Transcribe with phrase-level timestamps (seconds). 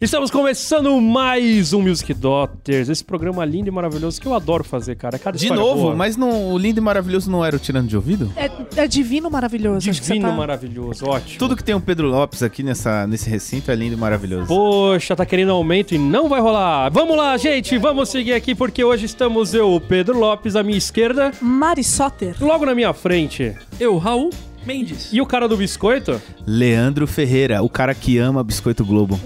[0.00, 4.96] Estamos começando mais um Music Doctors, esse programa lindo e maravilhoso que eu adoro fazer,
[4.96, 5.18] cara.
[5.18, 5.94] Cada De história novo, boa.
[5.94, 8.32] mas não, o lindo e maravilhoso não era o tirando de ouvido?
[8.34, 9.90] É, é divino maravilhoso.
[9.90, 11.38] acho que você Divino tá- maravilhoso, ótimo.
[11.38, 14.46] Tudo que tem o Pedro Lopes aqui nessa, nesse recinto é lindo e maravilhoso.
[14.46, 16.88] Poxa, tá querendo aumento e não vai rolar.
[16.88, 20.78] Vamos lá, gente, vamos seguir aqui porque hoje estamos eu, o Pedro Lopes, à minha
[20.78, 22.34] esquerda, Mari Soter.
[22.40, 23.54] logo na minha frente.
[23.78, 24.30] Eu, Raul
[24.64, 25.10] Mendes.
[25.12, 26.20] E o cara do biscoito?
[26.46, 29.20] Leandro Ferreira, o cara que ama Biscoito Globo.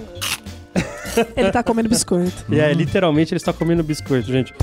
[1.37, 2.45] Ele tá comendo biscoito.
[2.49, 4.55] E é, literalmente ele está comendo biscoito, gente.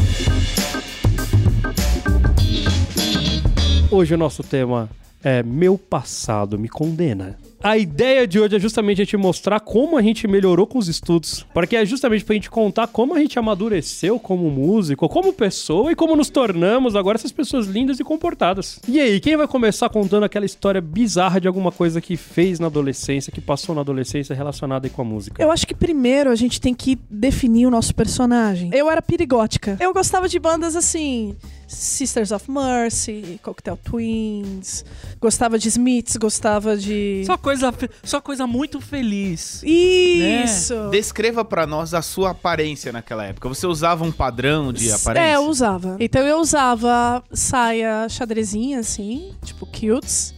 [3.89, 4.89] Hoje o nosso tema
[5.23, 7.37] é Meu passado me condena.
[7.63, 10.87] A ideia de hoje é justamente a gente mostrar como a gente melhorou com os
[10.87, 11.45] estudos.
[11.53, 15.95] Porque é justamente pra gente contar como a gente amadureceu como músico, como pessoa e
[15.95, 18.79] como nos tornamos agora essas pessoas lindas e comportadas.
[18.87, 22.65] E aí, quem vai começar contando aquela história bizarra de alguma coisa que fez na
[22.65, 25.39] adolescência, que passou na adolescência relacionada aí com a música?
[25.41, 28.71] Eu acho que primeiro a gente tem que definir o nosso personagem.
[28.73, 29.77] Eu era perigótica.
[29.79, 31.35] Eu gostava de bandas assim.
[31.71, 34.83] Sisters of Mercy, Cocktail Twins,
[35.21, 37.23] gostava de Smiths, gostava de.
[37.25, 39.61] Só coisa, fe- só coisa muito feliz.
[39.63, 40.89] Isso!
[40.91, 43.49] Descreva pra nós a sua aparência naquela época.
[43.49, 45.27] Você usava um padrão de aparência?
[45.31, 45.97] É, eu usava.
[45.99, 50.33] Então eu usava saia xadrezinha, assim, tipo cutes.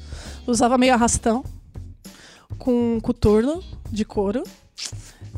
[0.48, 1.44] Usava meio arrastão,
[2.58, 4.44] com coturno de couro.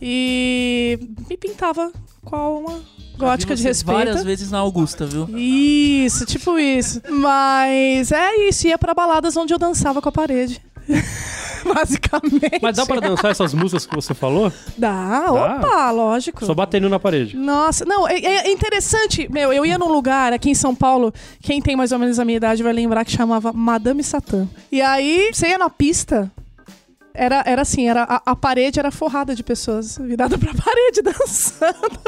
[0.01, 1.91] E me pintava
[2.23, 2.81] com a uma
[3.17, 3.97] gótica de respeito.
[3.97, 5.27] Várias vezes na Augusta, viu?
[5.37, 7.01] Isso, tipo isso.
[7.09, 10.61] Mas é isso, ia pra baladas onde eu dançava com a parede.
[11.73, 12.59] Basicamente.
[12.61, 14.51] Mas dá pra dançar essas músicas que você falou?
[14.77, 16.45] Dá, opa, lógico.
[16.45, 17.35] Só batendo na parede.
[17.35, 19.27] Nossa, não, é, é interessante.
[19.31, 22.25] Meu, eu ia num lugar aqui em São Paulo, quem tem mais ou menos a
[22.25, 24.47] minha idade vai lembrar que chamava Madame Satã.
[24.71, 26.31] E aí, você ia na pista.
[27.17, 31.99] Era, era assim, era, a, a parede era forrada de pessoas virada pra parede dançando.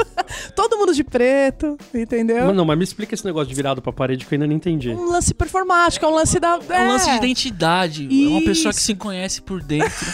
[0.54, 2.46] Todo mundo de preto, entendeu?
[2.46, 4.54] Mas não, mas me explica esse negócio de virado pra parede que eu ainda não
[4.54, 4.90] entendi.
[4.90, 6.58] Um lance performático, é um lance da.
[6.68, 8.04] É um lance de identidade.
[8.10, 8.86] É uma pessoa que Isso.
[8.86, 10.06] se conhece por dentro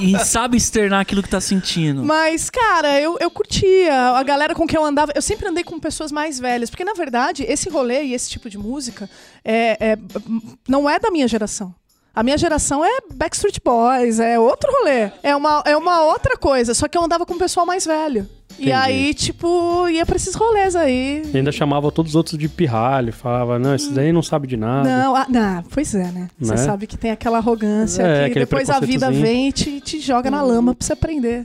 [0.00, 2.02] e, e sabe externar aquilo que tá sentindo.
[2.02, 3.94] Mas, cara, eu, eu curtia.
[4.10, 5.12] A galera com quem eu andava.
[5.14, 6.70] Eu sempre andei com pessoas mais velhas.
[6.70, 9.08] Porque, na verdade, esse rolê e esse tipo de música
[9.44, 9.98] é, é-
[10.68, 11.74] não é da minha geração.
[12.18, 15.08] A minha geração é Backstreet Boys, é outro rolê.
[15.22, 16.74] É uma, é uma outra coisa.
[16.74, 18.28] Só que eu andava com um pessoal mais velho.
[18.54, 18.70] Entendi.
[18.70, 21.22] E aí, tipo, ia pra esses rolês aí.
[21.32, 24.56] E ainda chamava todos os outros de pirralho, falava, não, esse daí não sabe de
[24.56, 24.88] nada.
[24.88, 26.26] Não, ah, não, pois é, né?
[26.40, 26.56] Você Né?
[26.56, 30.28] sabe que tem aquela arrogância É, que depois a vida vem e te, te joga
[30.28, 31.44] na lama pra você aprender.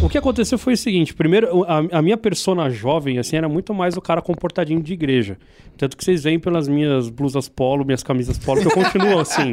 [0.00, 3.74] O que aconteceu foi o seguinte: primeiro, a, a minha persona jovem, assim, era muito
[3.74, 5.36] mais o cara comportadinho de igreja.
[5.76, 9.52] Tanto que vocês veem pelas minhas blusas polo, minhas camisas polo, que eu continuo assim.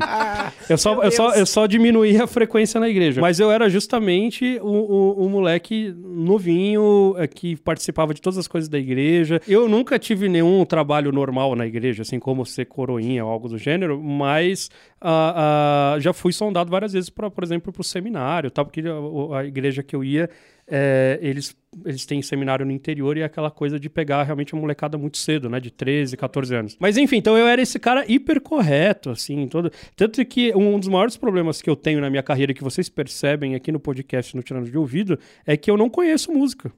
[0.67, 3.22] Eu só, eu, só, eu só diminuí a frequência na igreja.
[3.22, 8.47] Mas eu era justamente o, o, o moleque novinho é, que participava de todas as
[8.47, 9.39] coisas da igreja.
[9.47, 13.57] Eu nunca tive nenhum trabalho normal na igreja, assim como ser coroinha ou algo do
[13.57, 14.69] gênero, mas
[15.00, 18.66] ah, ah, já fui sondado várias vezes, pra, por exemplo, para o seminário, tá?
[18.66, 20.28] porque a, a igreja que eu ia,
[20.67, 21.55] é, eles,
[21.85, 25.17] eles têm seminário no interior e é aquela coisa de pegar realmente a molecada muito
[25.17, 25.59] cedo, né?
[25.59, 26.77] De 13, 14 anos.
[26.79, 29.71] Mas enfim, então eu era esse cara hiper correto, assim, todo...
[29.95, 33.55] tanto que um dos maiores problemas que eu tenho na minha carreira, que vocês percebem
[33.55, 36.71] aqui no podcast no Tirando de Ouvido, é que eu não conheço música.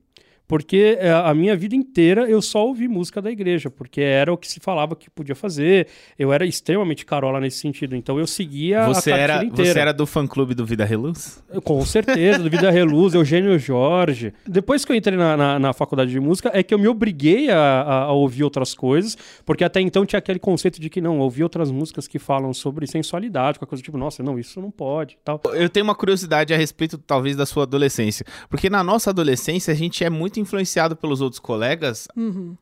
[0.48, 4.38] Porque é, a minha vida inteira eu só ouvi música da igreja, porque era o
[4.38, 5.88] que se falava que podia fazer.
[6.18, 9.74] Eu era extremamente carola nesse sentido, então eu seguia Você a era, inteira.
[9.74, 11.44] você era do fã-clube do Vida Reluz?
[11.66, 14.34] Com certeza, do Vida Reluz, Eugênio Jorge.
[14.48, 17.50] Depois que eu entrei na, na, na faculdade de música, é que eu me obriguei
[17.50, 21.20] a, a- a ouvir outras coisas, porque até então tinha aquele conceito de que não,
[21.20, 25.18] ouvir outras músicas que falam sobre sensualidade, qualquer coisa tipo, nossa, não, isso não pode
[25.26, 25.42] tal.
[25.54, 28.26] Eu tenho uma curiosidade a respeito, talvez, da sua adolescência.
[28.50, 32.08] Porque na nossa adolescência, a gente é muito influenciado pelos outros colegas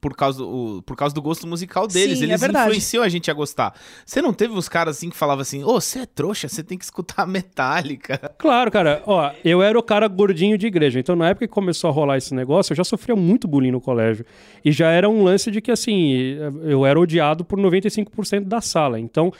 [0.02, 2.19] por, causa do, por causa do gosto musical deles.
[2.19, 2.66] Sim, é Eles verdade.
[2.68, 3.74] influenciam a gente a gostar.
[4.06, 6.78] Você não teve uns caras assim que falavam assim: Ô, você é trouxa, você tem
[6.78, 8.19] que escutar Metallica.
[8.38, 11.90] Claro, cara, ó, eu era o cara gordinho de igreja, então na época que começou
[11.90, 14.26] a rolar esse negócio, eu já sofria muito bullying no colégio.
[14.64, 19.00] E já era um lance de que, assim, eu era odiado por 95% da sala.
[19.00, 19.32] Então,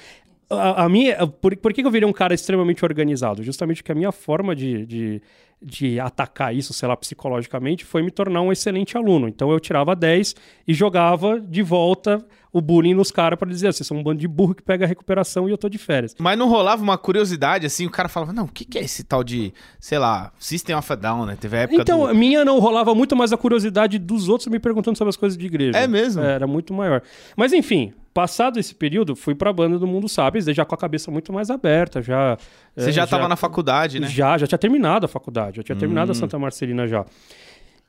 [0.50, 1.26] a, a minha.
[1.28, 3.42] Por, por que que eu virei um cara extremamente organizado?
[3.44, 5.22] Justamente porque a minha forma de, de,
[5.62, 9.28] de atacar isso, sei lá, psicologicamente, foi me tornar um excelente aluno.
[9.28, 10.36] Então eu tirava 10
[10.68, 14.30] e jogava de volta o bullying nos caras pra dizer, vocês são um bando de
[14.30, 16.16] burro que pega a recuperação e eu tô de férias.
[16.18, 19.04] Mas não rolava uma curiosidade assim, o cara falava: Não, o que, que é esse
[19.04, 21.36] tal de, sei lá, System of a Down, né?
[21.38, 22.08] Teve a época Então, do.
[22.08, 25.38] a minha não rolava muito mais a curiosidade dos outros me perguntando sobre as coisas
[25.38, 25.78] de igreja.
[25.78, 26.22] É mesmo?
[26.24, 27.02] Era muito maior.
[27.36, 31.12] Mas enfim, Passado esse período, fui pra banda do Mundo Sapiens, já com a cabeça
[31.12, 32.38] muito mais aberta, já...
[32.74, 34.08] Você é, já tava na faculdade, né?
[34.08, 37.06] Já, já tinha terminado a faculdade, já tinha terminado a Santa Marcelina já.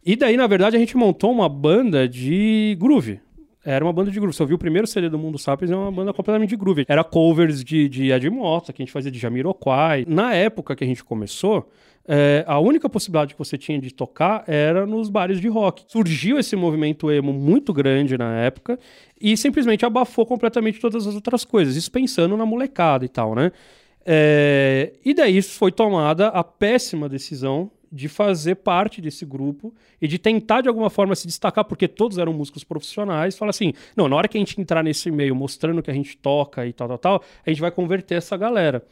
[0.05, 3.21] E daí, na verdade, a gente montou uma banda de groove.
[3.65, 4.35] Era uma banda de groove.
[4.35, 6.85] Você ouviu o primeiro CD do Mundo Sapiens, é uma banda completamente de groove.
[6.89, 10.05] Era covers de, de Ed Mota, que a gente fazia de Jamiroquai.
[10.09, 11.71] Na época que a gente começou,
[12.09, 15.85] é, a única possibilidade que você tinha de tocar era nos bares de rock.
[15.89, 18.79] Surgiu esse movimento emo muito grande na época
[19.21, 21.75] e simplesmente abafou completamente todas as outras coisas.
[21.75, 23.51] Isso pensando na molecada e tal, né?
[24.05, 30.19] É, e daí foi tomada a péssima decisão de fazer parte desse grupo e de
[30.19, 33.37] tentar de alguma forma se destacar, porque todos eram músicos profissionais.
[33.37, 36.17] Fala assim: não, na hora que a gente entrar nesse meio mostrando que a gente
[36.17, 38.85] toca e tal, tal, tal, a gente vai converter essa galera.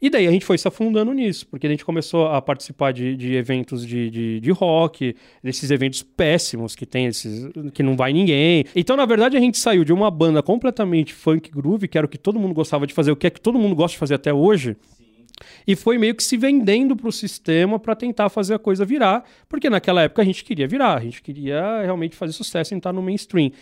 [0.00, 3.16] E daí a gente foi se afundando nisso, porque a gente começou a participar de,
[3.16, 7.48] de eventos de, de, de, rock, desses eventos péssimos que tem esses.
[7.74, 8.64] que não vai ninguém.
[8.76, 12.08] Então, na verdade, a gente saiu de uma banda completamente funk groove, que era o
[12.08, 14.14] que todo mundo gostava de fazer, o que é que todo mundo gosta de fazer
[14.14, 14.76] até hoje.
[15.66, 19.24] E foi meio que se vendendo para o sistema para tentar fazer a coisa virar,
[19.48, 22.92] porque naquela época a gente queria virar, a gente queria realmente fazer sucesso e estar
[22.92, 23.52] no mainstream.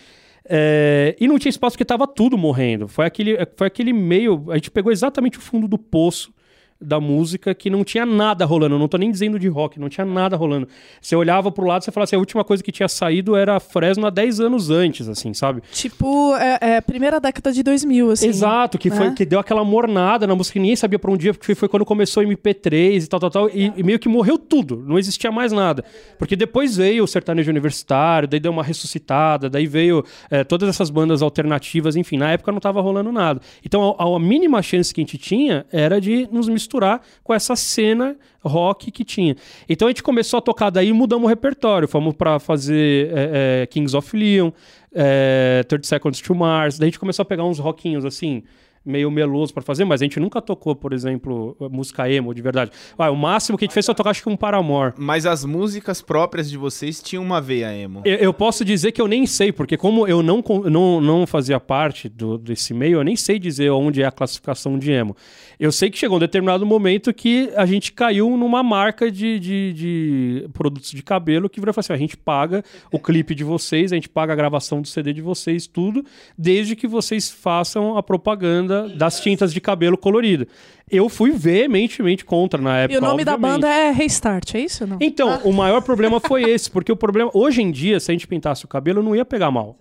[0.49, 2.89] É, e não tinha espaço porque estava tudo morrendo.
[2.89, 4.51] Foi aquele, foi aquele meio.
[4.51, 6.33] A gente pegou exatamente o fundo do poço
[6.81, 8.75] da música que não tinha nada rolando.
[8.75, 10.69] Eu não tô nem dizendo de rock, não tinha nada rolando.
[11.01, 14.07] Você olhava pro lado e falava assim, a última coisa que tinha saído era Fresno
[14.07, 15.63] há 10 anos antes, assim, sabe?
[15.73, 18.29] Tipo, é, é primeira década de 2000, assim.
[18.29, 18.97] Exato, que, né?
[18.97, 21.69] foi, que deu aquela mornada na música que ninguém sabia pra um dia, porque foi
[21.69, 24.99] quando começou o MP3 e tal, tal, tal, e, e, meio que morreu tudo, não
[24.99, 25.85] existia mais nada.
[26.19, 30.91] Porque depois veio o sertanejo universitário, daí deu uma ressuscitada, daí veio é, todas essas
[30.91, 33.41] bandas alternativas, enfim, na época não tava rolando nada.
[33.65, 36.66] Então a, a mínima chance que a gente tinha era de nos misturar
[37.23, 39.37] com essa cena rock que tinha.
[39.69, 41.89] Então a gente começou a tocar daí e mudamos o repertório.
[41.89, 44.51] Fomos para fazer é, é, Kings of Leon,
[44.95, 46.79] é, 30 Seconds to Mars.
[46.79, 48.43] Daí a gente começou a pegar uns rockinhos assim
[48.87, 52.71] meio meloso para fazer, mas a gente nunca tocou, por exemplo, música emo de verdade.
[52.97, 54.95] Ah, o máximo que a gente fez foi tocar, acho que um Paramore.
[54.97, 58.03] Mas as músicas próprias de vocês tinham uma veia emo.
[58.05, 61.59] Eu, eu posso dizer que eu nem sei, porque como eu não, não, não fazia
[61.59, 65.17] parte do, desse meio, eu nem sei dizer onde é a classificação de emo.
[65.59, 69.73] Eu sei que chegou um determinado momento que a gente caiu numa marca de, de,
[69.73, 72.63] de produtos de cabelo que virou assim: a gente paga
[72.93, 76.05] o clipe de vocês, a gente paga a gravação do CD de vocês, tudo,
[76.37, 80.47] desde que vocês façam a propaganda das tintas de cabelo colorido.
[80.91, 82.95] Eu fui veementemente contra na época.
[82.95, 83.43] E o nome obviamente.
[83.43, 84.87] da banda é Restart, é isso?
[84.87, 84.99] Não?
[85.01, 85.41] Então, ah.
[85.45, 87.31] o maior problema foi esse, porque o problema.
[87.35, 89.77] Hoje em dia, se a gente pintasse o cabelo, não ia pegar mal.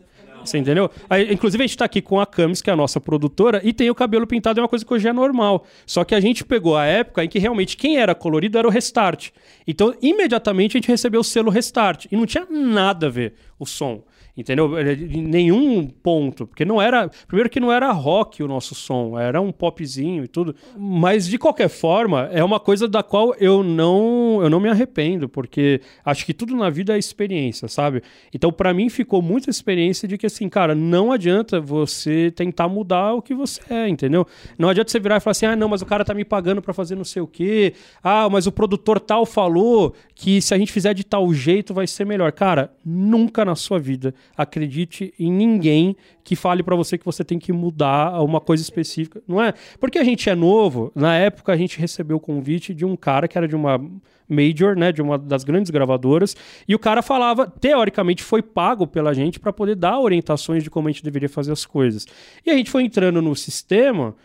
[0.45, 0.89] Você entendeu?
[1.09, 3.73] Aí, inclusive, a gente tá aqui com a Camis, que é a nossa produtora, e
[3.73, 5.65] tem o cabelo pintado, é uma coisa que hoje é normal.
[5.85, 8.71] Só que a gente pegou a época em que realmente quem era colorido era o
[8.71, 9.29] Restart.
[9.65, 12.05] Então, imediatamente a gente recebeu o selo Restart.
[12.11, 14.03] E não tinha nada a ver o som
[14.37, 14.69] entendeu?
[14.79, 19.39] Em nenhum ponto, porque não era, primeiro que não era rock o nosso som, era
[19.39, 24.39] um popzinho e tudo, mas de qualquer forma, é uma coisa da qual eu não,
[24.41, 28.01] eu não me arrependo, porque acho que tudo na vida é experiência, sabe?
[28.33, 33.13] Então para mim ficou muita experiência de que assim, cara, não adianta você tentar mudar
[33.13, 34.27] o que você é, entendeu?
[34.57, 36.61] Não adianta você virar e falar assim: "Ah, não, mas o cara tá me pagando
[36.61, 37.73] para fazer não sei o quê.
[38.03, 41.87] Ah, mas o produtor tal falou que se a gente fizer de tal jeito vai
[41.87, 42.31] ser melhor".
[42.31, 47.37] Cara, nunca na sua vida acredite em ninguém que fale para você que você tem
[47.37, 49.53] que mudar uma coisa específica, não é?
[49.79, 53.27] Porque a gente é novo, na época a gente recebeu o convite de um cara
[53.27, 53.79] que era de uma
[54.27, 56.35] major, né, de uma das grandes gravadoras,
[56.67, 60.87] e o cara falava, teoricamente foi pago pela gente para poder dar orientações de como
[60.87, 62.07] a gente deveria fazer as coisas.
[62.45, 64.15] E a gente foi entrando no sistema,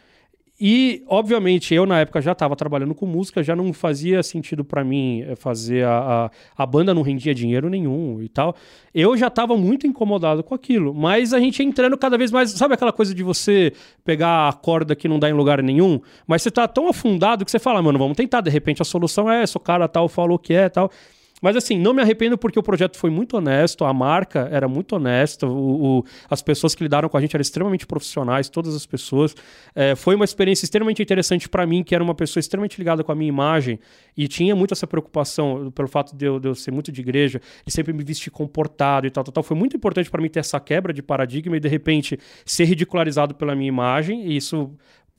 [0.60, 4.84] e, obviamente, eu na época já estava trabalhando com música, já não fazia sentido para
[4.84, 8.54] mim eh, fazer a, a, a, banda não rendia dinheiro nenhum e tal.
[8.94, 12.50] Eu já estava muito incomodado com aquilo, mas a gente entrando cada vez mais.
[12.50, 13.72] Sabe aquela coisa de você
[14.04, 17.50] pegar a corda que não dá em lugar nenhum, mas você tá tão afundado que
[17.50, 20.38] você fala, mano, vamos tentar, de repente a solução é essa, o cara tal falou
[20.38, 20.90] que é tal.
[21.40, 24.96] Mas assim, não me arrependo porque o projeto foi muito honesto, a marca era muito
[24.96, 28.84] honesta, o, o, as pessoas que lidaram com a gente eram extremamente profissionais, todas as
[28.86, 29.34] pessoas.
[29.74, 33.12] É, foi uma experiência extremamente interessante para mim, que era uma pessoa extremamente ligada com
[33.12, 33.78] a minha imagem
[34.16, 37.40] e tinha muito essa preocupação pelo fato de eu, de eu ser muito de igreja
[37.66, 39.42] e sempre me vestir comportado e tal, tal, tal.
[39.42, 43.34] Foi muito importante para mim ter essa quebra de paradigma e de repente ser ridicularizado
[43.34, 44.70] pela minha imagem, e isso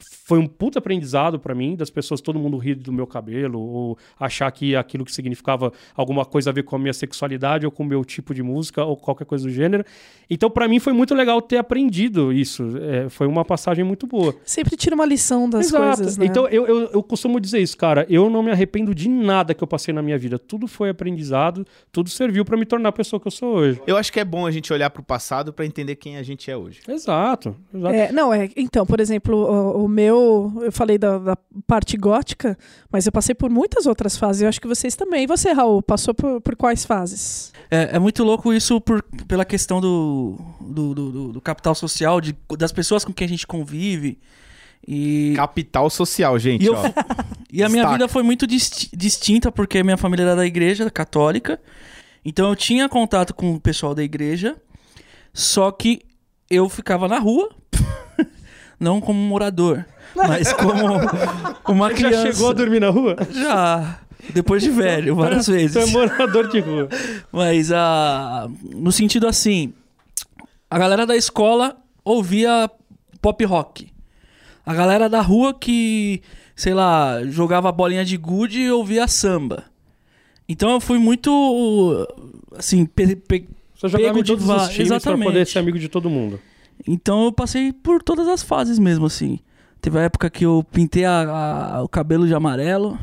[0.02, 3.98] foi um puta aprendizado pra mim, das pessoas, todo mundo rir do meu cabelo, ou
[4.20, 7.84] achar que aquilo que significava alguma coisa a ver com a minha sexualidade, ou com
[7.84, 9.84] o meu tipo de música, ou qualquer coisa do gênero.
[10.30, 12.66] Então, pra mim, foi muito legal ter aprendido isso.
[12.78, 14.34] É, foi uma passagem muito boa.
[14.46, 16.26] Sempre tira uma lição das coisas, né?
[16.26, 18.06] Então, eu, eu, eu costumo dizer isso, cara.
[18.10, 20.40] Eu não me arrependo de nada que eu passei na minha vida.
[20.40, 23.82] Tudo foi aprendizado, tudo serviu pra me tornar a pessoa que eu sou hoje.
[23.86, 26.50] Eu acho que é bom a gente olhar pro passado pra entender quem a gente
[26.50, 26.80] é hoje.
[26.88, 27.56] Exato.
[27.74, 27.96] exato.
[27.96, 28.50] É, não, é.
[28.56, 30.52] Então, por exemplo, o, o meu.
[30.62, 32.58] Eu falei da, da parte gótica,
[32.92, 34.42] mas eu passei por muitas outras fases.
[34.42, 35.24] Eu acho que vocês também.
[35.24, 37.52] E você, Raul, passou por, por quais fases?
[37.70, 42.20] É, é muito louco isso por, pela questão do, do, do- do- do capital social,
[42.20, 44.18] de, das pessoas com quem a gente convive.
[44.88, 46.82] E, Capital social, gente, e, eu- ó.
[47.54, 51.62] e a minha vida foi muito dis- distinta, porque minha família era da igreja católica.
[52.26, 54.56] Então eu tinha contato com o pessoal da igreja,
[55.34, 56.02] só que
[56.50, 57.50] eu ficava na rua,
[58.82, 59.86] não como morador,
[60.16, 60.74] mas como
[61.72, 62.34] uma Já criança.
[62.34, 63.16] chegou a dormir na rua?
[63.32, 64.00] Já,
[64.34, 65.92] depois de velho, várias Você é vezes.
[65.92, 66.90] morador de rua.
[67.32, 69.74] Mas a no sentido assim,
[70.70, 72.70] a galera da escola ouvia
[73.22, 73.90] pop rock.
[74.66, 76.22] A galera da rua que,
[76.56, 79.64] sei lá, jogava bolinha de gude ouvia samba.
[80.48, 82.08] Então eu fui muito
[82.58, 85.24] assim, pe- pe- Você jogava Pego em de todos va- os times pra exatamente.
[85.26, 86.40] poder ser amigo de todo mundo.
[86.88, 89.40] Então eu passei por todas as fases mesmo assim.
[89.82, 92.98] Teve a época que eu pintei a- a- o cabelo de amarelo.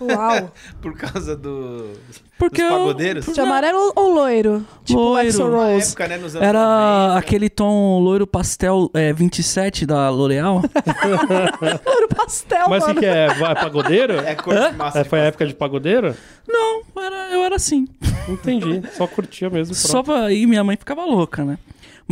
[0.00, 0.52] Uau.
[0.80, 1.90] Por causa do...
[2.38, 3.26] Porque Dos eu- pagodeiros?
[3.26, 4.64] De amarelo ou loiro?
[4.84, 5.50] Tipo Loiro.
[5.50, 5.88] Rose.
[5.88, 7.18] época, né, nos anos Era 90.
[7.18, 10.62] aquele tom loiro pastel é, 27 da L'Oreal.
[11.86, 13.26] Loiro pastel, Mas o que é?
[13.26, 14.14] É pagodeiro?
[14.20, 16.14] É cor de massa É, de foi a época de pagodeiro?
[16.48, 17.86] Não, era, eu era assim.
[18.28, 18.82] Entendi.
[18.92, 19.74] Só curtia mesmo.
[19.74, 19.88] pronto.
[19.88, 20.32] Só pra...
[20.32, 21.58] E minha mãe ficava louca, né?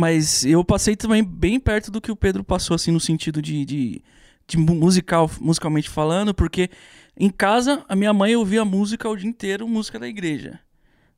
[0.01, 3.63] Mas eu passei também bem perto do que o Pedro passou, assim, no sentido de,
[3.63, 4.01] de,
[4.47, 6.71] de mu- musical, musicalmente falando, porque
[7.15, 10.59] em casa a minha mãe ouvia música o dia inteiro, música da igreja,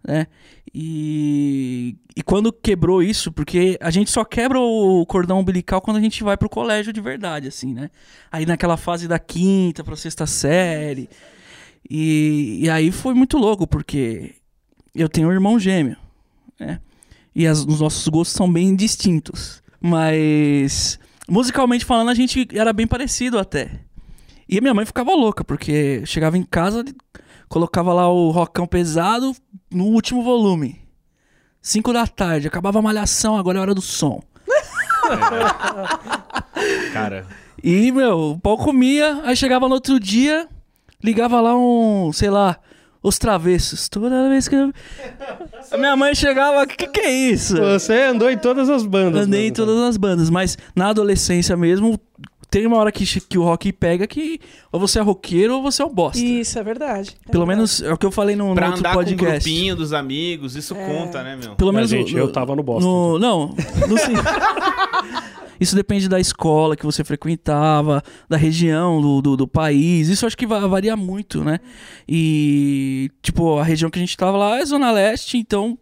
[0.06, 0.28] né?
[0.76, 6.02] E, e quando quebrou isso, porque a gente só quebra o cordão umbilical quando a
[6.02, 7.90] gente vai pro colégio de verdade, assim, né?
[8.30, 11.08] Aí naquela fase da quinta pra sexta série.
[11.90, 14.36] E, e aí foi muito louco, porque
[14.94, 15.96] eu tenho um irmão gêmeo,
[16.60, 16.82] né?
[17.36, 19.62] E as- os nossos gostos são bem distintos.
[19.82, 23.82] Mas, musicalmente falando, a gente era bem parecido até.
[24.48, 26.84] E a minha mãe ficava louca, porque chegava em casa,
[27.50, 29.36] colocava lá o rockão pesado
[29.72, 30.82] no último volume.
[31.62, 34.22] Cinco da tarde, acabava a malhação, agora é hora do som.
[36.94, 37.26] Cara,
[37.64, 40.48] E, meu, o pau comia, aí chegava no outro dia,
[41.04, 42.58] ligava lá um, sei lá,
[43.04, 43.90] os travessos.
[43.90, 44.72] Toda vez que eu...
[45.70, 47.58] A minha mãe chegava, que que é isso?
[47.58, 49.28] Você andou em todas as bandas.
[49.28, 49.56] Andei em mano.
[49.56, 52.00] todas as bandas, mas na adolescência mesmo,
[52.54, 54.40] tem uma hora que, que o rock pega que
[54.72, 56.20] ou você é roqueiro ou você é o bosta.
[56.24, 57.18] Isso, é verdade.
[57.28, 57.58] É Pelo verdade.
[57.58, 59.44] menos é o que eu falei no, no pra outro andar com um podcast.
[59.50, 61.56] grupinho dos amigos, isso conta, né, meu?
[61.56, 63.48] Pelo Mas, menos gente, eu tava no bosta, no- Não,
[63.88, 64.14] no sim.
[65.60, 70.10] Isso depende da escola que você frequentava, da região, do, do, do país.
[70.10, 71.60] Isso eu acho que va- varia muito, né?
[72.08, 75.78] E, tipo, a região que a gente tava lá é Zona Leste, então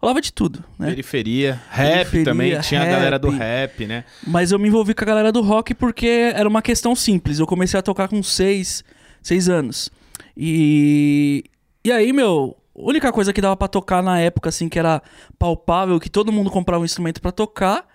[0.00, 0.90] rolava de tudo, né?
[0.90, 3.38] Periferia, rap Periferia, também, tinha a galera do rap.
[3.38, 4.04] rap, né?
[4.26, 7.38] Mas eu me envolvi com a galera do rock porque era uma questão simples.
[7.38, 8.84] Eu comecei a tocar com seis,
[9.22, 9.90] seis anos.
[10.36, 11.44] E,
[11.84, 15.02] e aí, meu, a única coisa que dava pra tocar na época, assim, que era
[15.38, 17.86] palpável, que todo mundo comprava um instrumento pra tocar,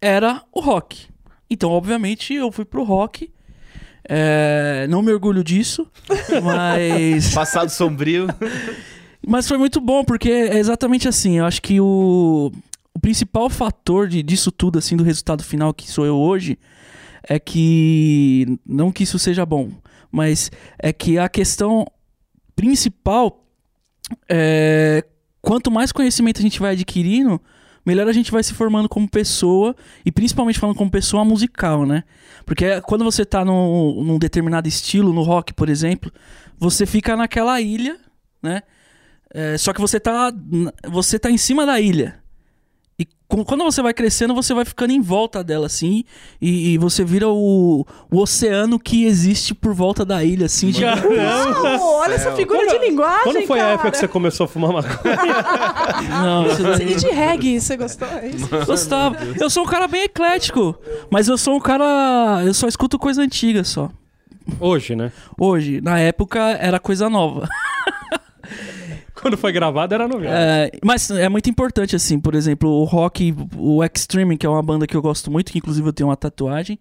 [0.00, 1.06] era o rock.
[1.50, 3.30] Então, obviamente, eu fui pro rock.
[4.08, 5.86] É, não me orgulho disso,
[6.42, 7.32] mas.
[7.32, 8.26] Passado sombrio.
[9.26, 11.38] Mas foi muito bom, porque é exatamente assim.
[11.38, 12.50] Eu acho que o,
[12.94, 16.58] o principal fator de, disso tudo, assim, do resultado final que sou eu hoje,
[17.22, 18.58] é que.
[18.66, 19.70] Não que isso seja bom,
[20.10, 21.86] mas é que a questão
[22.56, 23.44] principal
[24.28, 25.04] é.
[25.40, 27.40] Quanto mais conhecimento a gente vai adquirindo,
[27.84, 29.74] melhor a gente vai se formando como pessoa,
[30.04, 32.04] e principalmente falando como pessoa musical, né?
[32.46, 36.12] Porque quando você tá num determinado estilo, no rock, por exemplo,
[36.58, 37.98] você fica naquela ilha,
[38.40, 38.62] né?
[39.34, 40.32] É, só que você tá,
[40.88, 42.16] você tá em cima da ilha.
[42.98, 46.04] E com- quando você vai crescendo, você vai ficando em volta dela, assim.
[46.40, 50.70] E, e você vira o, o oceano que existe por volta da ilha, assim.
[50.70, 53.74] de- Uau, olha essa figura Quando- de linguagem, Quando foi a cara.
[53.74, 55.16] época que você começou a fumar maconha?
[56.22, 58.08] Não, isso daí- de reggae, você gostou?
[58.08, 58.30] É?
[58.66, 59.16] Gostava.
[59.40, 60.78] Eu sou um cara bem eclético.
[61.10, 62.42] Mas eu sou um cara.
[62.44, 63.90] Eu só escuto coisa antiga só.
[64.60, 65.10] Hoje, né?
[65.38, 67.48] Hoje, na época, era coisa nova.
[69.22, 70.36] Quando foi gravado era novidade.
[70.36, 74.62] É, mas é muito importante, assim, por exemplo, o rock, o Extreme, que é uma
[74.62, 76.78] banda que eu gosto muito, que inclusive eu tenho uma tatuagem.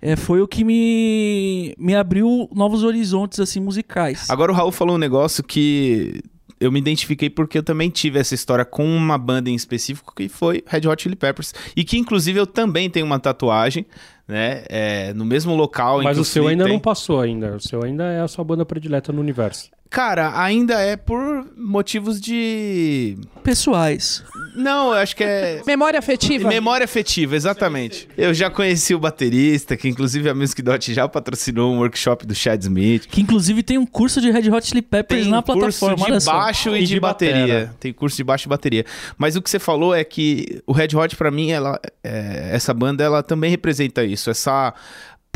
[0.00, 4.28] é, foi o que me, me abriu novos horizontes, assim, musicais.
[4.30, 6.22] Agora o Raul falou um negócio que
[6.58, 10.28] eu me identifiquei porque eu também tive essa história com uma banda em específico que
[10.28, 11.52] foi Red Hot Chili Peppers.
[11.76, 13.84] E que, inclusive, eu também tenho uma tatuagem,
[14.26, 14.64] né?
[14.68, 16.72] É, no mesmo local Mas em que o seu ainda tem.
[16.72, 17.56] não passou ainda.
[17.56, 19.70] O seu ainda é a sua banda predileta no universo.
[19.88, 23.16] Cara, ainda é por motivos de.
[23.42, 24.22] Pessoais.
[24.54, 25.62] Não, eu acho que é.
[25.66, 26.48] Memória afetiva?
[26.48, 28.08] Memória afetiva, exatamente.
[28.16, 32.34] Eu já conheci o baterista, que inclusive a Music Dot já patrocinou um workshop do
[32.34, 33.06] Chad Smith.
[33.06, 35.96] Que inclusive tem um curso de Red Hot Chili Peppers Tem na curso plataforma.
[35.96, 36.32] de olha só.
[36.32, 37.40] baixo e, E de, de bateria.
[37.40, 37.74] batera.
[37.78, 38.84] Tem curso de baixo e bateria.
[39.16, 42.72] Mas o que você falou é que o Red Hot, pra mim, ela, é, essa
[42.74, 44.30] banda, ela também representa isso.
[44.30, 44.72] Essa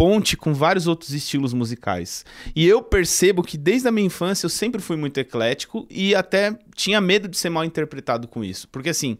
[0.00, 2.24] ponte com vários outros estilos musicais.
[2.56, 6.58] E eu percebo que desde a minha infância eu sempre fui muito eclético e até
[6.74, 8.66] tinha medo de ser mal interpretado com isso.
[8.68, 9.18] Porque assim,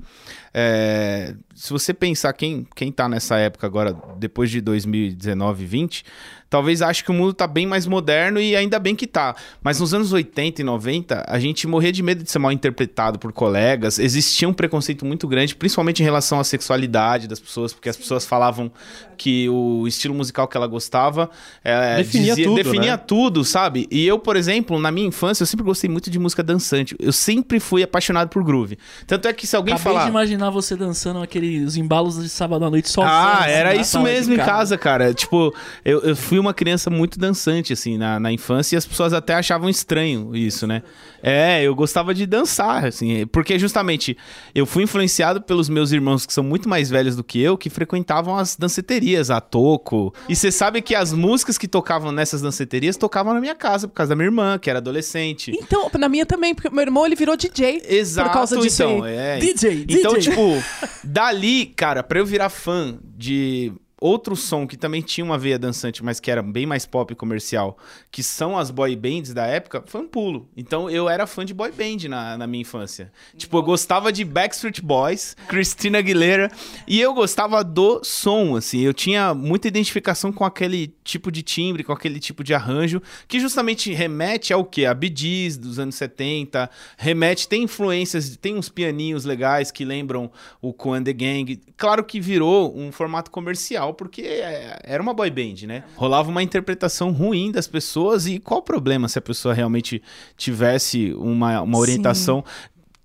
[0.54, 6.04] é, se você pensar quem, quem tá nessa época agora, depois de 2019 20,
[6.48, 9.36] talvez ache que o mundo tá bem mais moderno e ainda bem que tá.
[9.62, 13.18] Mas nos anos 80 e 90, a gente morria de medo de ser mal interpretado
[13.18, 13.98] por colegas.
[13.98, 18.24] Existia um preconceito muito grande, principalmente em relação à sexualidade das pessoas, porque as pessoas
[18.24, 18.72] falavam
[19.18, 21.28] que o estilo musical que ela gostava
[21.62, 22.96] é, Definia tudo, definia né?
[22.96, 23.86] tudo, sabe?
[23.90, 26.96] E eu, por exemplo, na minha infância, eu sempre gostei muito de música dançante.
[26.98, 28.78] Eu sempre fui apaixonado por groove.
[29.06, 30.04] Tanto é que se alguém Acabei falar.
[30.04, 33.12] de imaginar você dançando aqueles embalos de sábado à noite sozinho.
[33.12, 35.12] Ah, assim, era isso mesmo em casa, cara.
[35.12, 35.54] Tipo,
[35.84, 39.34] eu, eu fui uma criança muito dançante, assim, na, na infância, e as pessoas até
[39.34, 40.82] achavam estranho isso, né?
[41.22, 44.16] É, eu gostava de dançar, assim, porque justamente
[44.54, 47.68] eu fui influenciado pelos meus irmãos que são muito mais velhos do que eu, que
[47.70, 50.14] frequentavam as danceterias, a toco.
[50.28, 53.94] E você sabe que as músicas que tocavam nessas danceterias tocavam na minha casa, por
[53.94, 55.52] causa da minha irmã, que era adolescente.
[55.54, 57.82] Então, na minha também, porque meu irmão ele virou DJ.
[57.88, 59.14] Exato, Por causa disso então, aí.
[59.14, 59.38] é.
[59.38, 60.30] DJ, Então, DJ.
[60.32, 60.62] tipo,
[61.04, 66.02] dali, cara, pra eu virar fã de outro som que também tinha uma veia dançante,
[66.02, 67.76] mas que era bem mais pop comercial,
[68.10, 70.48] que são as boy bands da época, foi um pulo.
[70.56, 73.12] Então eu era fã de boy band na, na minha infância.
[73.36, 76.50] Tipo, eu gostava de Backstreet Boys, Christina Aguilera,
[76.86, 78.80] e eu gostava do som, assim.
[78.80, 83.38] Eu tinha muita identificação com aquele tipo de timbre, com aquele tipo de arranjo, que
[83.38, 84.86] justamente remete ao quê?
[84.86, 90.30] A Gees dos anos 70, remete, tem influências, tem uns pianinhos legais que lembram
[90.62, 91.60] o Coen the Gang.
[91.80, 95.82] Claro que virou um formato comercial, porque é, era uma boy band, né?
[95.96, 100.02] Rolava uma interpretação ruim das pessoas e qual o problema se a pessoa realmente
[100.36, 101.80] tivesse uma, uma Sim.
[101.80, 102.44] orientação...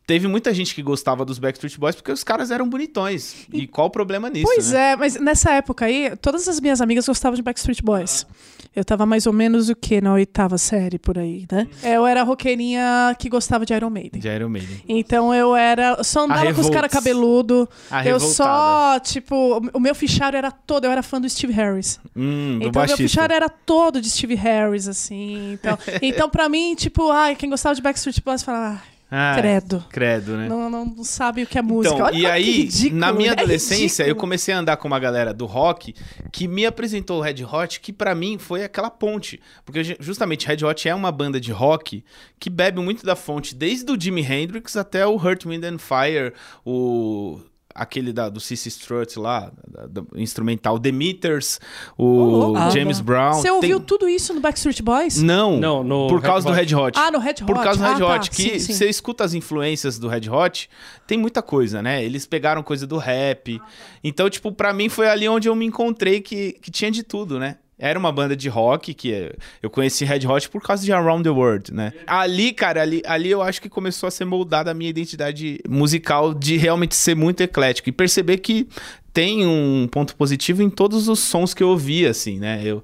[0.06, 3.48] Teve muita gente que gostava dos Backstreet Boys porque os caras eram bonitões.
[3.52, 4.92] E qual o problema nisso, Pois né?
[4.92, 8.28] é, mas nessa época aí, todas as minhas amigas gostavam de Backstreet Boys.
[8.76, 11.68] Eu tava mais ou menos o que na oitava série por aí, né?
[11.84, 11.90] Uhum.
[11.90, 14.20] Eu era a roqueirinha que gostava de Iron Maiden.
[14.20, 14.82] De Iron Maiden.
[14.88, 16.04] Então eu era.
[16.04, 17.70] Só andava com os caras cabeludo.
[17.90, 18.34] A Eu revoltada.
[18.34, 20.86] só, tipo, o meu fichário era todo.
[20.86, 22.00] Eu era fã do Steve Harris.
[22.16, 23.04] Hum, do Então meu baixista.
[23.04, 25.54] fichário era todo de Steve Harris, assim.
[25.54, 29.86] Então, então pra mim, tipo, ai, quem gostava de Backstreet Boys falava, ah, Ah, credo.
[29.90, 30.50] Credo, né?
[30.50, 31.94] Não, não sabe o que é música.
[31.94, 35.00] Então, Olha e aí, ridículo, na minha é adolescência, eu comecei a andar com uma
[35.00, 35.94] galera do rock
[36.32, 39.40] que me apresentou o Red Hot, que pra mim foi aquela ponte.
[39.64, 42.04] Porque ju- justamente Red Hot é uma banda de rock
[42.40, 46.34] que bebe muito da fonte, desde o Jimi Hendrix até o Hurt, Wind and Fire,
[46.66, 47.40] o
[47.76, 51.60] aquele da, do CC Strut lá, da- do instrumental, The Meters,
[51.98, 52.72] o louco.
[52.72, 53.34] James Ah, Brown.
[53.34, 55.22] Você Tem- ouviu tudo isso no Backstreet Boys?
[55.22, 56.60] Não, Não, no por Red causa do Hot.
[56.66, 56.98] Red Hot.
[57.00, 57.44] Ah, no Red Hot.
[57.44, 58.16] Por causa do Ah, Red tá.
[58.16, 58.74] Hot, que Sim, sim.
[58.74, 60.70] você escuta as influências do Red Hot,
[61.06, 62.04] tem muita coisa, né?
[62.04, 63.62] Eles pegaram coisa do rap.
[64.04, 67.38] Então, tipo, pra mim foi ali onde eu me encontrei que, que tinha de tudo,
[67.38, 67.58] né?
[67.78, 71.24] Era uma banda de rock que é- eu conheci Red Hot por causa de Around
[71.24, 71.92] the World, né?
[72.08, 76.34] Ali, cara, ali, ali eu acho que começou a ser moldada a minha identidade musical
[76.34, 78.68] de realmente ser muito eclético e perceber que
[79.12, 82.62] tem um ponto positivo em todos os sons que eu ouvi, assim, né?
[82.64, 82.84] Eu,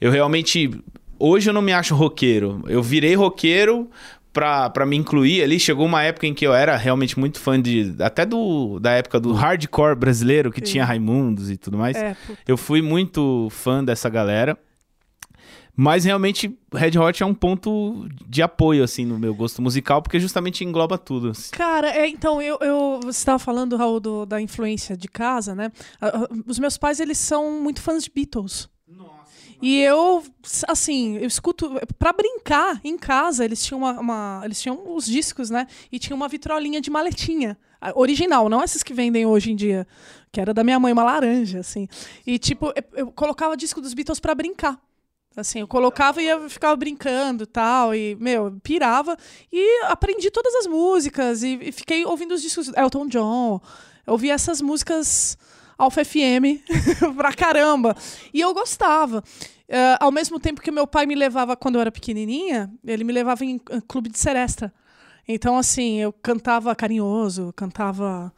[0.00, 0.70] eu realmente.
[1.18, 2.64] Hoje eu não me acho roqueiro.
[2.66, 3.88] Eu virei roqueiro
[4.32, 5.58] pra, pra me incluir ali.
[5.60, 7.94] Chegou uma época em que eu era realmente muito fã de.
[8.00, 10.72] Até do, da época do hardcore brasileiro, que Sim.
[10.72, 11.96] tinha Raimundos e tudo mais.
[11.96, 12.16] É.
[12.46, 14.58] Eu fui muito fã dessa galera.
[15.74, 20.20] Mas realmente, Red Hot é um ponto de apoio, assim, no meu gosto musical, porque
[20.20, 21.30] justamente engloba tudo.
[21.30, 21.50] assim.
[21.50, 25.72] Cara, é, então, eu, eu, você estava falando, Raul, do- da influência de casa, né?
[25.98, 28.68] Ah, ah, Os meus pais, eles são muito fãs de Beatles.
[29.62, 30.24] E eu,
[30.66, 31.70] assim, eu escuto.
[31.96, 35.68] Pra brincar em casa, eles tinham uma, uma- Eles tinham os discos, né?
[35.90, 37.56] E tinha uma vitrolinha de maletinha.
[37.94, 39.86] Original, não essas que vendem hoje em dia.
[40.32, 41.86] Que era da minha mãe, uma laranja, assim.
[42.26, 44.80] E, tipo, eu, colocava disco dos Beatles pra brincar.
[45.36, 49.16] Assim, eu colocava e eu ficava brincando tal, e, meu, pirava.
[49.52, 53.60] E aprendi todas as músicas, e, e fiquei ouvindo os discos Elton John.
[54.06, 55.38] Eu ouvi essas músicas
[55.82, 56.62] Alfa FM
[57.16, 57.96] pra caramba.
[58.32, 59.22] E eu gostava.
[59.68, 63.12] Eh, ao mesmo tempo que meu pai me levava quando eu era pequenininha, ele me
[63.12, 64.72] levava em eh, clube de seresta.
[65.26, 68.32] Então, assim, eu cantava carinhoso, cantava.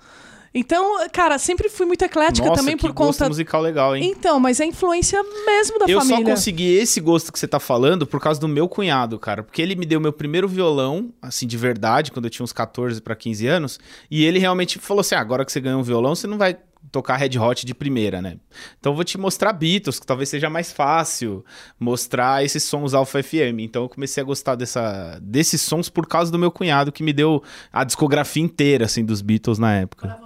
[0.54, 3.28] Então, cara, sempre fui muito eclética Nossa, também que por gosto conta.
[3.28, 4.14] musical legal, hein?
[4.16, 6.24] Então, mas é influência mesmo da eu família.
[6.24, 9.42] só consegui esse gosto que você tá falando por causa do meu cunhado, cara.
[9.42, 13.00] Porque ele me deu meu primeiro violão, assim, de verdade, quando eu tinha uns 14
[13.02, 13.80] pra 15 anos.
[14.08, 16.56] E ele realmente falou assim: ah, agora que você ganhou um violão, você não vai
[16.92, 18.36] tocar Red Hot de primeira, né?
[18.78, 21.44] Então eu vou te mostrar Beatles, que talvez seja mais fácil
[21.78, 23.60] mostrar esses sons Alpha FM.
[23.60, 27.12] Então eu comecei a gostar dessa, desses sons por causa do meu cunhado, que me
[27.12, 27.42] deu
[27.72, 30.16] a discografia inteira, assim, dos Beatles na época.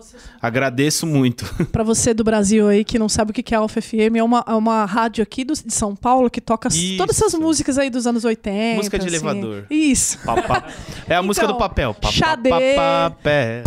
[0.40, 1.44] Agradeço muito.
[1.73, 4.44] Pra você do Brasil aí que não sabe o que é Alfa FM, é uma,
[4.47, 6.97] é uma rádio aqui do- de São Paulo que toca Isso.
[6.97, 8.77] todas essas músicas aí dos anos 80.
[8.77, 9.14] Música de assim.
[9.16, 9.66] elevador.
[9.71, 10.18] Isso.
[10.25, 10.68] Pá, pá.
[11.09, 11.94] É a música Então, do papel.
[11.94, 12.51] Pá, pá, Xadê.
[12.51, 13.62] pá, papel.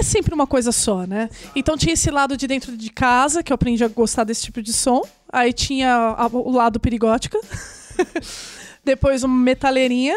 [0.00, 1.28] É sempre uma coisa só, né?
[1.54, 4.62] Então tinha esse lado de dentro de casa, que eu aprendi a gostar desse tipo
[4.62, 5.02] de som.
[5.30, 7.38] Aí tinha a- o lado perigótica.
[8.82, 10.16] Depois uma metaleirinha.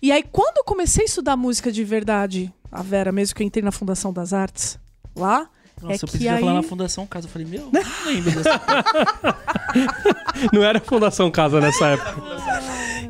[0.00, 3.46] E aí, quando eu comecei a estudar música de verdade, a Vera, mesmo que eu
[3.46, 4.78] entrei na Fundação das Artes,
[5.16, 5.48] lá,
[5.82, 6.40] Nossa, é eu que pensei aí...
[6.40, 7.26] falar na Fundação Casa.
[7.26, 8.60] Eu falei, meu, não lembro dessa
[10.52, 12.22] Não era Fundação Casa nessa época.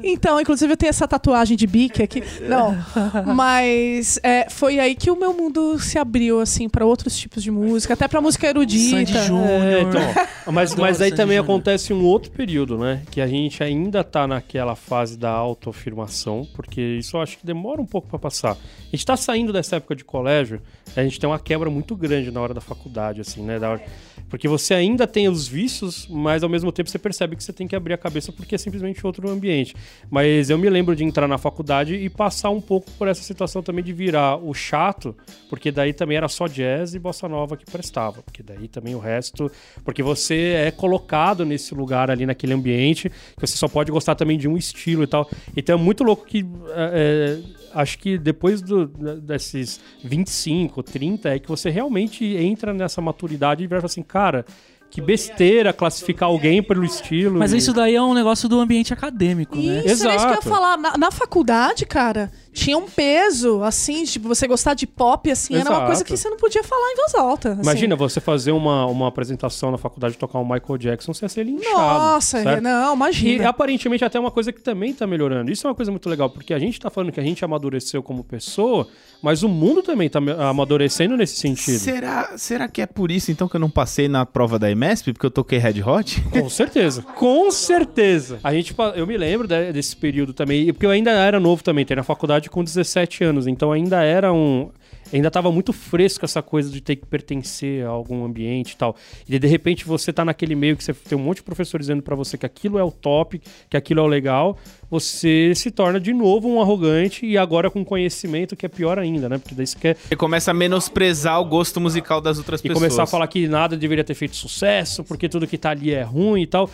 [0.06, 2.22] Então, inclusive eu tenho essa tatuagem de bique aqui.
[2.42, 2.76] Não,
[3.34, 7.50] mas é, foi aí que o meu mundo se abriu assim para outros tipos de
[7.50, 8.96] música, até para música erudita.
[8.96, 9.48] Sandy Júnior.
[9.62, 13.02] É, então, mas, mas aí também acontece um outro período, né?
[13.10, 17.80] Que a gente ainda tá naquela fase da autoafirmação, porque isso eu acho que demora
[17.80, 18.52] um pouco pra passar.
[18.52, 20.60] A gente tá saindo dessa época de colégio,
[20.96, 23.58] a gente tem uma quebra muito grande na hora da faculdade, assim, né?
[23.58, 23.82] Da hora-
[24.28, 27.68] Porque você ainda tem os vícios, mas ao mesmo tempo você percebe que você tem
[27.68, 29.74] que abrir a cabeça porque é simplesmente outro ambiente.
[30.10, 33.62] Mas eu me lembro de entrar na faculdade e passar um pouco por essa situação
[33.62, 35.16] também de virar o chato,
[35.48, 38.98] porque daí também era só jazz e bossa nova que prestava, porque daí também o
[38.98, 39.50] resto,
[39.84, 44.38] porque você é colocado nesse lugar ali naquele ambiente que você só pode gostar também
[44.38, 45.28] de um estilo e tal.
[45.56, 47.38] Então é muito louco que é,
[47.74, 48.86] acho que depois do-
[49.20, 54.44] desses 25, 30 é que você realmente entra nessa maturidade e vai falar assim, cara,
[54.90, 57.38] que besteira classificar alguém pelo estilo.
[57.40, 59.82] Mas e- isso daí é um negócio do ambiente acadêmico, né?
[59.84, 60.48] Isso era isso que eu ia Exato.
[60.48, 60.76] falar.
[60.78, 65.64] Na, na faculdade, cara, tinha um peso, assim, tipo, você gostar de pop, assim, era
[65.64, 65.86] uma Exato.
[65.86, 67.52] coisa que você não podia falar em voz alta.
[67.52, 67.62] assim.
[67.62, 71.28] Imagina você fazer uma, uma apresentação na faculdade e tocar um Michael Jackson, você ia
[71.28, 71.74] ser linchado.
[71.74, 72.62] Nossa, certo?
[72.62, 73.48] não, E imagina.
[73.48, 75.50] aparentemente até uma coisa que também tá melhorando.
[75.50, 78.02] Isso é uma coisa muito legal, porque a gente tá falando que a gente amadureceu
[78.02, 78.86] como pessoa,
[79.20, 81.78] mas o mundo também tá amadurecendo nesse sentido.
[81.78, 85.12] Será, será que é por isso então que eu não passei na prova da IMESP?
[85.12, 86.20] Porque eu toquei Red Hot?
[86.30, 87.02] Com certeza.
[87.02, 88.38] Com certeza.
[88.44, 91.62] A gente, eu me lembro de- desse período também, e porque eu ainda era novo
[91.64, 94.70] também, entrei na faculdade com 17 anos, então ainda era um
[95.12, 98.96] ainda tava muito fresco essa coisa de ter que pertencer a algum ambiente e tal.
[99.28, 102.02] E de repente você tá naquele meio que você tem um monte de professor dizendo
[102.02, 104.58] pra você que aquilo é o top, que aquilo é o legal,
[104.90, 109.28] você se torna de novo um arrogante e agora com conhecimento que é pior ainda,
[109.28, 109.38] né?
[109.38, 112.78] Porque daí você quer Você começa a menosprezar o gosto musical das outras e pessoas.
[112.78, 116.02] começar a falar que nada deveria ter feito sucesso, porque tudo que tá ali é
[116.02, 116.68] ruim e tal.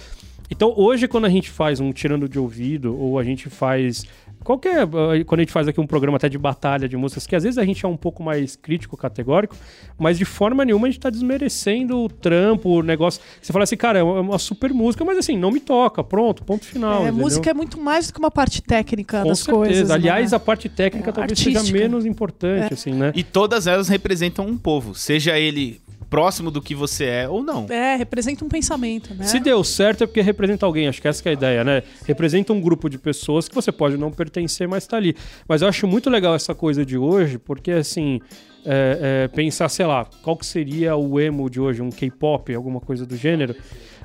[0.50, 4.04] Então, hoje, quando a gente faz um tirando de ouvido, ou a gente faz.
[4.44, 4.82] Qualquer.
[4.82, 7.42] eh, Quando a gente faz aqui um programa até de batalha de músicas, que às
[7.44, 9.54] vezes a gente é um pouco mais crítico, categórico,
[9.98, 13.20] mas de forma nenhuma a gente tá desmerecendo o trampo, o negócio.
[13.40, 16.64] Você fala assim, cara, é uma super música, mas assim, não me toca, pronto, ponto
[16.64, 17.06] final.
[17.06, 19.56] É, música é muito mais do que uma parte técnica Com das certeza.
[19.66, 19.90] coisas.
[19.90, 20.36] Aliás, né?
[20.36, 21.78] a parte técnica É, talvez seja artística.
[21.78, 22.74] menos importante, É.
[22.74, 23.12] assim, né?
[23.14, 27.66] E todas elas representam um povo, seja ele próximo do que você é ou não.
[27.70, 29.24] É, representa um pensamento, né?
[29.24, 31.84] Se deu certo é porque representa alguém, acho que essa que é a ideia, né?
[32.04, 35.16] Representa um grupo de pessoas que você pode não pertencer, mas tá ali.
[35.48, 38.20] Mas eu acho muito legal essa coisa de hoje, porque assim,
[38.64, 42.80] é, é, pensar, sei lá, qual que seria o emo de hoje, um K-pop, alguma
[42.80, 43.54] coisa do gênero,